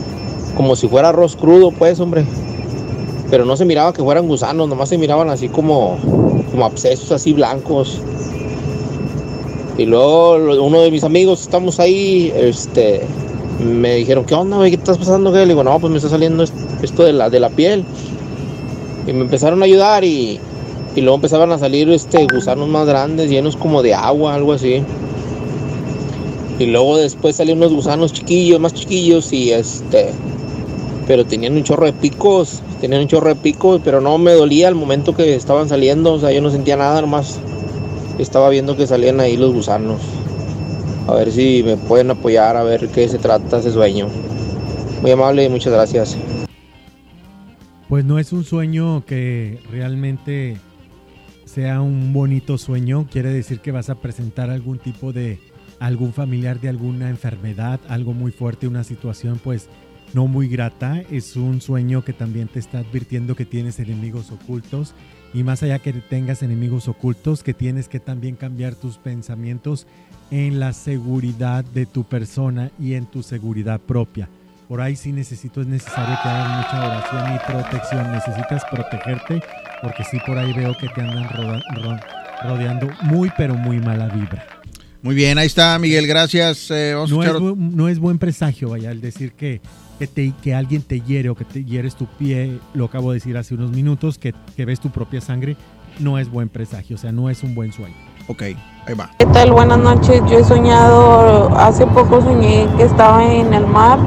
[0.57, 2.25] como si fuera arroz crudo, pues, hombre.
[3.35, 5.97] Pero no se miraba que fueran gusanos, nomás se miraban así como,
[6.51, 7.99] como abscesos así blancos.
[9.77, 13.01] Y luego uno de mis amigos, estamos ahí, este,
[13.59, 14.69] me dijeron, ¿qué onda, güey?
[14.71, 15.31] ¿Qué estás pasando?
[15.31, 17.83] güey?" Le digo, no, pues me está saliendo es- esto de la, de la piel.
[19.05, 20.39] Y me empezaron a ayudar y,
[20.95, 24.81] y luego empezaban a salir este, gusanos más grandes, llenos como de agua, algo así.
[26.57, 30.11] Y luego después salieron unos gusanos chiquillos, más chiquillos y este,
[31.05, 34.67] pero tenían un chorro de picos, tenían un chorro de picos, pero no me dolía
[34.67, 37.39] al momento que estaban saliendo, o sea, yo no sentía nada, nomás
[38.19, 40.01] estaba viendo que salían ahí los gusanos.
[41.07, 44.07] A ver si me pueden apoyar, a ver qué se trata ese sueño.
[45.01, 46.15] Muy amable y muchas gracias.
[47.89, 50.57] Pues no es un sueño que realmente
[51.45, 53.07] sea un bonito sueño.
[53.11, 55.39] Quiere decir que vas a presentar algún tipo de
[55.79, 59.69] algún familiar de alguna enfermedad, algo muy fuerte, una situación pues
[60.15, 61.03] no muy grata.
[61.11, 64.95] Es un sueño que también te está advirtiendo que tienes enemigos ocultos
[65.33, 69.85] y más allá que tengas enemigos ocultos, que tienes que también cambiar tus pensamientos
[70.31, 74.29] en la seguridad de tu persona y en tu seguridad propia.
[74.69, 78.11] Por ahí sí necesito, es necesario que hagas mucha oración y protección.
[78.13, 79.41] Necesitas protegerte
[79.83, 81.99] porque sí por ahí veo que te andan roda- ro-
[82.49, 84.43] rodeando muy pero muy mala vibra.
[85.03, 86.71] Muy bien, ahí está, Miguel, gracias.
[86.71, 87.09] Eh, es,
[87.55, 89.61] no es buen presagio, vaya, el decir que,
[89.99, 93.15] que, te, que alguien te hiere o que te hieres tu pie, lo acabo de
[93.15, 95.55] decir hace unos minutos, que, que ves tu propia sangre,
[95.99, 97.95] no es buen presagio, o sea, no es un buen sueño.
[98.27, 99.11] Ok, ahí va.
[99.19, 99.51] ¿Qué tal?
[99.51, 100.21] Buenas noches.
[100.29, 103.99] Yo he soñado, hace poco soñé que estaba en el mar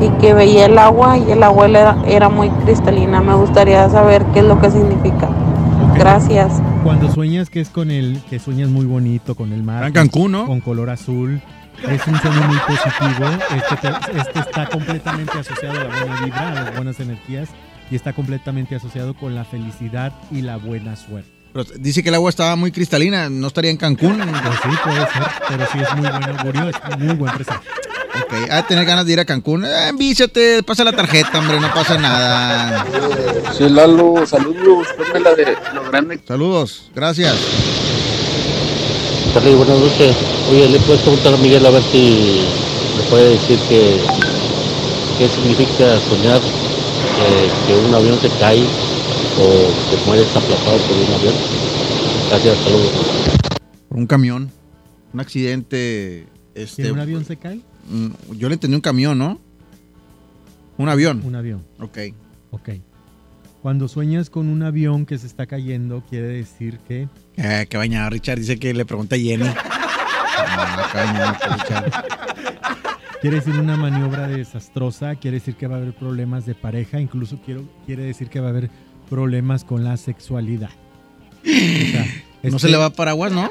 [0.00, 3.20] y que veía el agua y el agua era, era muy cristalina.
[3.20, 5.28] Me gustaría saber qué es lo que significa.
[5.96, 6.62] Gracias.
[6.84, 9.84] Cuando sueñas que es con el, que sueñas muy bonito, con el mar.
[9.84, 10.46] En Cancún, ¿no?
[10.46, 11.40] Con color azul.
[11.82, 13.26] Es un sueño muy positivo.
[13.56, 17.48] Este, te- este está completamente asociado a la buena vibra, a las buenas energías
[17.90, 21.30] y está completamente asociado con la felicidad y la buena suerte.
[21.52, 24.18] Pero dice que el agua estaba muy cristalina, no estaría en Cancún.
[24.18, 27.70] Pues sí, puede ser, pero sí es muy buen augurio, es muy buen presagio.
[28.24, 29.64] Ok, a tener ganas de ir a Cancún.
[29.64, 32.84] Eh, envíciate, pasa la tarjeta, hombre, no pasa nada.
[33.56, 34.88] Sí, Lalo, saludos.
[34.96, 36.20] Ponme la de lo grande.
[36.26, 37.34] Saludos, gracias.
[39.34, 40.16] Charlie, buenas noches.
[40.48, 42.38] Oye, le puedes preguntar a Miguel a ver si
[42.96, 43.98] me puede decir que,
[45.18, 51.14] qué significa soñar eh, que un avión se cae o que mueres aplastado por un
[51.14, 51.34] avión.
[52.28, 52.92] Gracias, saludos.
[53.88, 54.50] Por un camión,
[55.12, 56.26] un accidente.
[56.54, 57.60] Este, ¿Que un avión se cae?
[57.90, 59.40] Mm, Yo le entendí un camión, ¿no?
[60.78, 61.22] Un avión.
[61.24, 61.64] Un avión.
[61.80, 61.98] Ok.
[62.52, 62.68] Ok.
[63.64, 67.08] Cuando sueñas con un avión que se está cayendo, quiere decir que
[67.38, 68.38] Eh, qué bañado, Richard.
[68.38, 69.46] Dice que le pregunta a Jenny.
[70.36, 71.92] Ah, qué bañado, Richard.
[73.22, 77.40] quiere decir una maniobra desastrosa, quiere decir que va a haber problemas de pareja, incluso
[77.42, 78.68] quiero, quiere decir que va a haber
[79.08, 80.68] problemas con la sexualidad.
[81.42, 81.46] O
[81.90, 82.04] sea,
[82.42, 83.48] No este se le va paraguas, ¿no?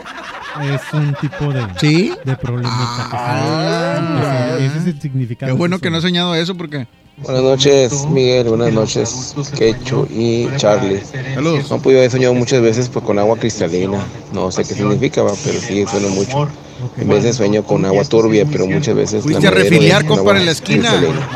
[0.61, 2.13] Es un tipo de, ¿Sí?
[2.23, 3.07] de problemita.
[3.09, 5.51] que Ah, se- ese es el significado.
[5.51, 6.85] Qué bueno que no he soñado eso porque.
[7.17, 8.49] Buenas noches, Miguel.
[8.49, 11.01] Buenas noches, Quecho y Charlie.
[11.01, 11.69] Saludos.
[11.69, 14.03] No, yo he soñado muchas veces pues, con agua cristalina.
[14.33, 16.49] No sé qué significa, va, pero sí suena mucho.
[16.97, 19.23] En veces sueño con agua turbia, pero muchas veces.
[19.23, 20.89] Fuiste a refiliar, compa, en la esquina.
[20.89, 21.29] cristalina.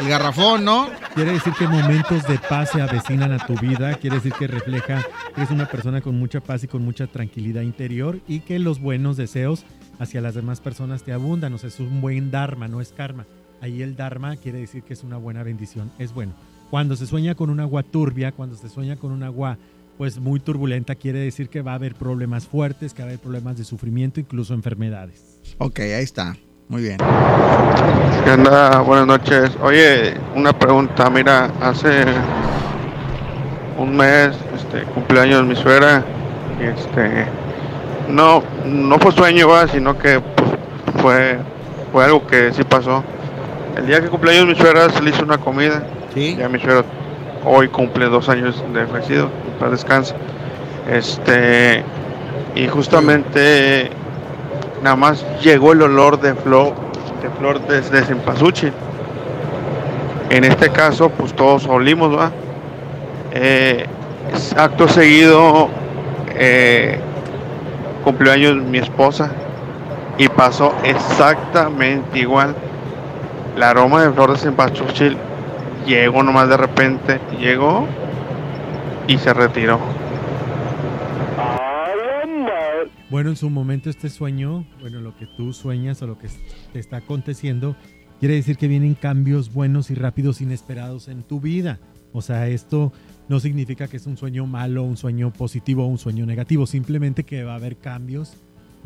[0.00, 0.88] El garrafón, ¿no?
[1.14, 5.04] Quiere decir que momentos de paz se avecinan a tu vida, quiere decir que refleja
[5.34, 8.80] que eres una persona con mucha paz y con mucha tranquilidad interior y que los
[8.80, 9.64] buenos deseos
[9.98, 13.26] hacia las demás personas te abundan, o sea, es un buen dharma, no es karma.
[13.60, 16.32] Ahí el dharma quiere decir que es una buena bendición, es bueno.
[16.70, 19.58] Cuando se sueña con un agua turbia, cuando se sueña con un agua
[19.96, 23.20] pues muy turbulenta, quiere decir que va a haber problemas fuertes, que va a haber
[23.20, 25.40] problemas de sufrimiento, incluso enfermedades.
[25.58, 26.36] Ok, ahí está.
[26.68, 26.98] Muy bien.
[28.24, 28.80] ¿Qué onda?
[28.80, 29.50] Buenas noches.
[29.62, 31.10] Oye, una pregunta.
[31.10, 32.04] Mira, hace
[33.78, 36.04] un mes, este, cumpleaños mi suegra.
[36.60, 37.26] Y este,
[38.08, 39.66] no, no fue sueño, ¿va?
[39.66, 40.50] sino que pues,
[41.02, 41.38] fue,
[41.90, 43.02] fue algo que sí pasó.
[43.78, 45.84] El día que cumpleaños mi suegra se le hizo una comida.
[46.12, 46.36] Sí.
[46.36, 46.84] Ya mi suegra
[47.44, 49.30] hoy cumple dos años de fallecido.
[49.60, 50.16] Para descanso.
[50.90, 51.84] Este,
[52.56, 53.90] y justamente
[54.82, 56.74] nada más llegó el olor de flor
[57.22, 58.72] de flor de, de cempasúchil.
[60.30, 62.32] En este caso, pues todos olimos, ¿va?
[63.32, 63.86] Eh,
[64.56, 65.68] acto seguido,
[66.34, 66.98] eh,
[68.02, 69.30] cumpleaños mi esposa
[70.18, 72.56] y pasó exactamente igual.
[73.58, 75.16] El aroma de flor de cempasúchil
[75.84, 77.88] llegó nomás de repente, llegó
[79.08, 79.80] y se retiró.
[83.10, 86.28] Bueno, en su momento este sueño, bueno, lo que tú sueñas o lo que
[86.72, 87.74] te está aconteciendo,
[88.20, 91.80] quiere decir que vienen cambios buenos y rápidos inesperados en tu vida.
[92.12, 92.92] O sea, esto
[93.28, 97.24] no significa que es un sueño malo, un sueño positivo o un sueño negativo, simplemente
[97.24, 98.36] que va a haber cambios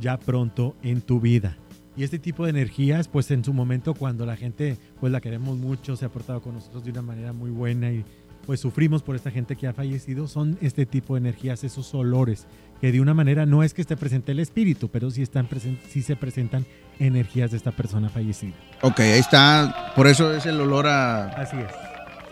[0.01, 1.59] ya pronto en tu vida.
[1.97, 5.59] Y este tipo de energías, pues en su momento cuando la gente, pues la queremos
[5.59, 8.05] mucho, se ha portado con nosotros de una manera muy buena y
[8.47, 12.47] pues sufrimos por esta gente que ha fallecido, son este tipo de energías, esos olores,
[12.81, 15.79] que de una manera no es que esté presente el espíritu, pero sí, están presen-
[15.89, 16.67] sí se presentan
[16.99, 18.55] energías de esta persona fallecida.
[18.81, 19.93] Ok, ahí está.
[19.95, 21.27] Por eso es el olor a.
[21.29, 21.71] Así es.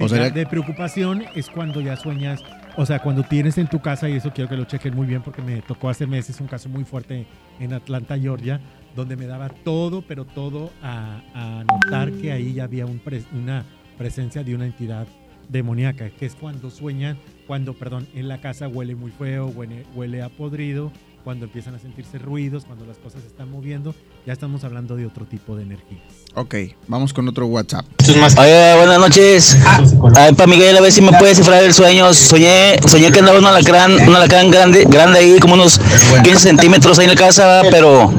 [0.00, 2.40] O sea, de preocupación es cuando ya sueñas,
[2.76, 5.22] o sea, cuando tienes en tu casa, y eso quiero que lo chequen muy bien
[5.22, 7.26] porque me tocó hace meses un caso muy fuerte
[7.58, 8.60] en Atlanta, Georgia,
[8.94, 13.64] donde me daba todo, pero todo a, notar que ahí ya había una
[13.98, 15.06] presencia de una entidad
[15.48, 20.22] demoníaca, que es cuando sueñan, cuando, perdón, en la casa huele muy feo, huele, huele
[20.22, 20.92] a podrido,
[21.24, 23.94] cuando empiezan a sentirse ruidos, cuando las cosas se están moviendo,
[24.26, 26.02] ya estamos hablando de otro tipo de energías.
[26.34, 26.54] Ok,
[26.86, 27.84] vamos con otro WhatsApp.
[28.38, 29.56] Oye, buenas noches.
[30.14, 32.14] Ay, pa Miguel, a ver si me puedes cifrar el sueño.
[32.14, 35.80] Soñé, soñé que andaba un alacrán, un alacrán grande, grande ahí, como unos
[36.22, 38.12] 15 centímetros ahí en la casa, pero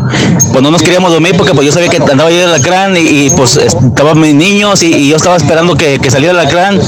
[0.51, 2.99] pues no nos queríamos dormir porque pues yo sabía que andaba ahí el alacrán y,
[2.99, 6.81] y, pues estaban mis niños y, y yo estaba esperando que, que saliera el alacrán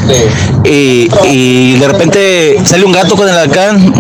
[0.66, 3.94] y, y de repente sale un gato con el alacrán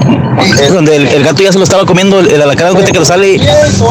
[0.72, 3.40] donde el, el gato ya se lo estaba comiendo el, alacrán, que lo sale,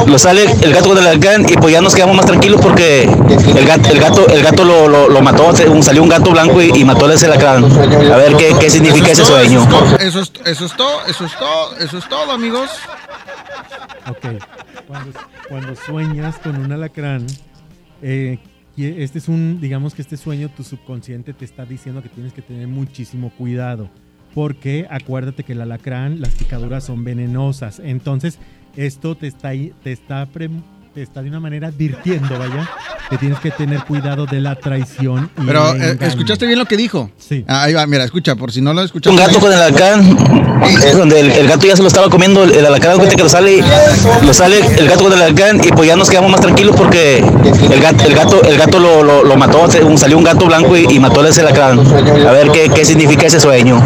[0.06, 1.06] lo sale el gato con el
[1.48, 4.88] y pues ya nos quedamos más tranquilos porque el gato, el gato, el gato lo,
[4.88, 7.64] lo, lo mató, salió un gato blanco y, y mató ese alacrán.
[7.64, 9.66] A ver qué, qué significa ese sueño.
[10.00, 12.70] Eso es, eso es todo, eso es todo, eso es todo, amigos.
[14.08, 14.42] Ok.
[14.86, 15.12] Cuando,
[15.48, 17.26] cuando sueñas con un alacrán,
[18.02, 18.38] eh,
[18.76, 22.42] este es un, digamos que este sueño, tu subconsciente te está diciendo que tienes que
[22.42, 23.90] tener muchísimo cuidado.
[24.34, 27.80] Porque acuérdate que el alacrán, las picaduras son venenosas.
[27.84, 28.38] Entonces,
[28.76, 30.48] esto te está, te está, pre-
[30.94, 32.68] te está de una manera advirtiendo, vaya,
[33.08, 35.30] que tienes que tener cuidado de la traición.
[35.40, 35.96] Y Pero, eh.
[36.00, 37.10] ¿escuchaste bien lo que dijo?
[37.18, 37.44] Sí.
[37.48, 39.18] Ah, ahí va, mira, escucha, por si no lo escuchaste.
[39.18, 40.16] Un gato con el alacrán,
[40.94, 43.28] donde el, el gato ya se lo estaba comiendo el, el alacrán, cuenta que lo
[43.30, 43.64] sale,
[44.22, 47.18] lo sale el gato con el alacrán y pues ya nos quedamos más tranquilos porque
[47.18, 49.66] el gato, el gato, el gato lo, lo, lo mató,
[49.96, 51.78] salió un gato blanco y, y mató ese alacrán.
[51.80, 53.82] A ver qué, qué significa ese sueño.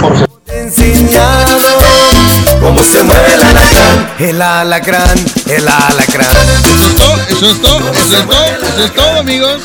[2.67, 6.27] Cómo se mueve el alacrán, el alacrán, el alacrán.
[6.65, 9.63] Eso es todo, eso es todo, eso es todo, eso es todo, amigos.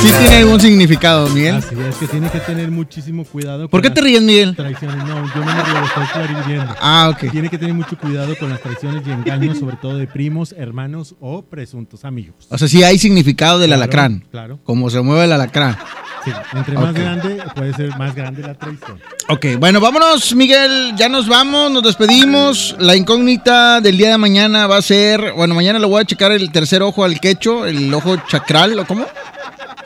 [0.00, 1.56] Sí tiene algún significado, Miguel.
[1.56, 3.68] Así es que tiene que tener muchísimo cuidado.
[3.68, 4.54] ¿Por qué te ríes, Miguel?
[4.56, 4.96] Traiciones.
[5.04, 6.74] No, yo no me río, estoy clariviendo.
[6.80, 7.30] Ah, ok.
[7.30, 11.14] Tiene que tener mucho cuidado con las traiciones y engaños, sobre todo de primos, hermanos
[11.20, 12.46] o presuntos amigos.
[12.50, 14.24] O sea, sí hay significado del Claro, alacrán.
[14.30, 14.58] claro.
[14.64, 15.76] Como se mueve el alacrán.
[16.24, 18.98] Sí, entre más grande puede ser más grande la traición.
[19.28, 20.92] Ok, bueno, vámonos, Miguel.
[20.96, 22.74] Ya nos vamos, nos despedimos.
[22.80, 25.32] La incógnita del día de mañana va a ser.
[25.36, 28.86] Bueno, mañana le voy a checar el tercer ojo al quecho, el ojo chacral, ¿o
[28.86, 29.06] cómo?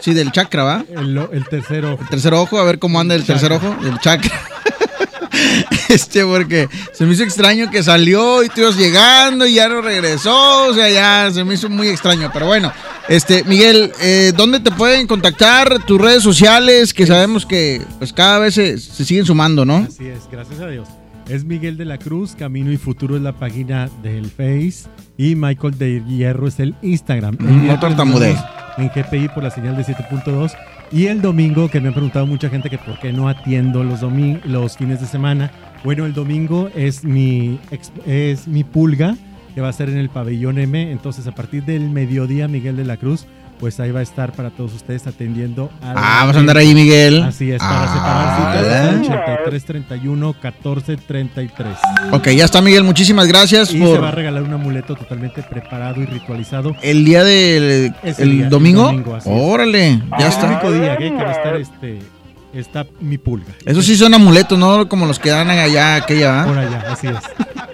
[0.01, 0.85] Sí, del chakra, ¿va?
[0.97, 2.03] El, el tercer ojo.
[2.03, 4.33] El tercer ojo, a ver cómo anda el tercer ojo, el chakra.
[5.89, 9.83] Este, porque se me hizo extraño que salió y tú ibas llegando y ya no
[9.83, 10.69] regresó.
[10.69, 12.31] O sea, ya se me hizo muy extraño.
[12.33, 12.73] Pero bueno,
[13.09, 15.85] este, Miguel, eh, ¿dónde te pueden contactar?
[15.85, 19.87] Tus redes sociales, que sabemos que pues cada vez se, se siguen sumando, ¿no?
[19.89, 20.89] Así es, gracias a Dios.
[21.29, 25.79] Es Miguel de la Cruz, Camino y Futuro es la página del Face y Michael
[25.79, 27.37] de Hierro es el Instagram.
[27.41, 28.23] El Mm, no estamos
[28.79, 30.53] En GPI por la señal de 7.2
[30.91, 34.01] y el domingo, que me han preguntado mucha gente que por qué no atiendo los,
[34.45, 35.51] los fines de semana.
[35.85, 37.59] Bueno, el domingo es mi,
[38.07, 39.17] es mi pulga
[39.55, 40.91] que va a ser en el pabellón M.
[40.91, 43.27] Entonces, a partir del mediodía, Miguel de la Cruz,
[43.63, 45.71] pues ahí va a estar para todos ustedes atendiendo.
[45.81, 47.23] a Ah, vamos a andar ahí, Miguel.
[47.23, 48.89] Así es, para Ah, separar citas ¿verdad?
[48.89, 51.77] al 83 31 14 33.
[52.11, 52.83] Ok, ya está, Miguel.
[52.83, 56.75] Muchísimas gracias Y se por va a regalar un amuleto totalmente preparado y ritualizado.
[56.83, 58.83] el día del Ese el día, el domingo.
[58.83, 59.37] domingo, así es.
[59.41, 60.47] Órale, ya el está.
[60.49, 62.01] único día que va a estar este
[62.53, 63.53] está mi pulga.
[63.65, 64.89] Esos sí son amuletos, ¿no?
[64.89, 66.43] Como los que dan allá, aquella.
[66.43, 66.47] ¿ah?
[66.47, 67.17] Por allá, así es.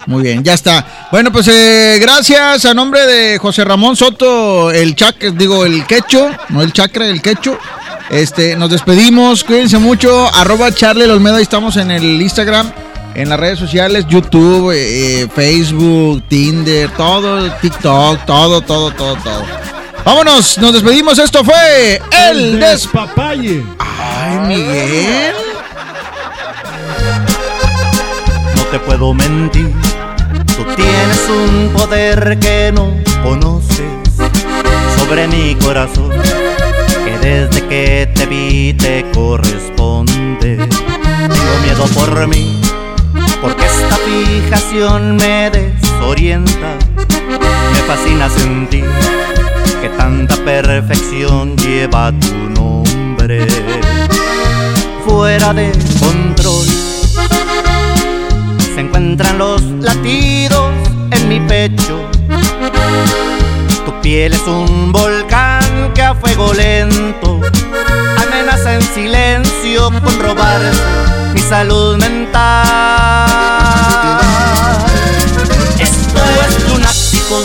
[0.07, 1.09] Muy bien, ya está.
[1.13, 6.31] Bueno, pues eh, gracias a nombre de José Ramón Soto, el chac, digo, el quecho,
[6.49, 7.59] no el chacra, el quecho.
[8.09, 10.35] Este, nos despedimos, cuídense mucho.
[10.35, 12.73] Arroba Charlie Olmedo, ahí estamos en el Instagram,
[13.15, 19.68] en las redes sociales, YouTube, eh, eh, Facebook, Tinder, todo, TikTok, todo, todo, todo, todo.
[20.09, 21.19] Vámonos, nos despedimos.
[21.19, 23.63] Esto fue El Despapalle.
[23.79, 25.35] Ay, Miguel.
[28.57, 29.71] No te puedo mentir,
[30.57, 33.85] tú tienes un poder que no conoces
[34.97, 36.11] sobre mi corazón,
[37.05, 40.57] que desde que te vi te corresponde.
[40.57, 42.63] Tengo miedo por mí,
[43.43, 46.79] porque esta fijación me desorienta.
[46.97, 48.87] Me fascina sentir
[49.81, 53.47] que tanta perfección lleva tu nombre
[55.07, 56.67] fuera de control
[58.79, 60.71] se encuentran los latidos
[61.11, 61.99] en mi pecho.
[63.85, 67.41] Tu piel es un volcán que a fuego lento
[68.23, 70.61] amenaza en silencio con robar
[71.35, 72.55] mi salud mental.
[75.81, 77.45] Esto es lunático,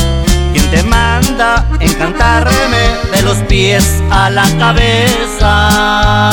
[0.71, 2.77] Quien te manda encantarme
[3.13, 6.31] de los pies a la cabeza.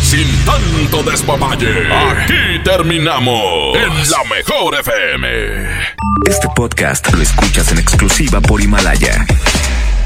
[0.00, 5.68] Sin tanto despapalle, aquí terminamos en la mejor FM.
[6.26, 9.26] Este podcast lo escuchas en exclusiva por Himalaya.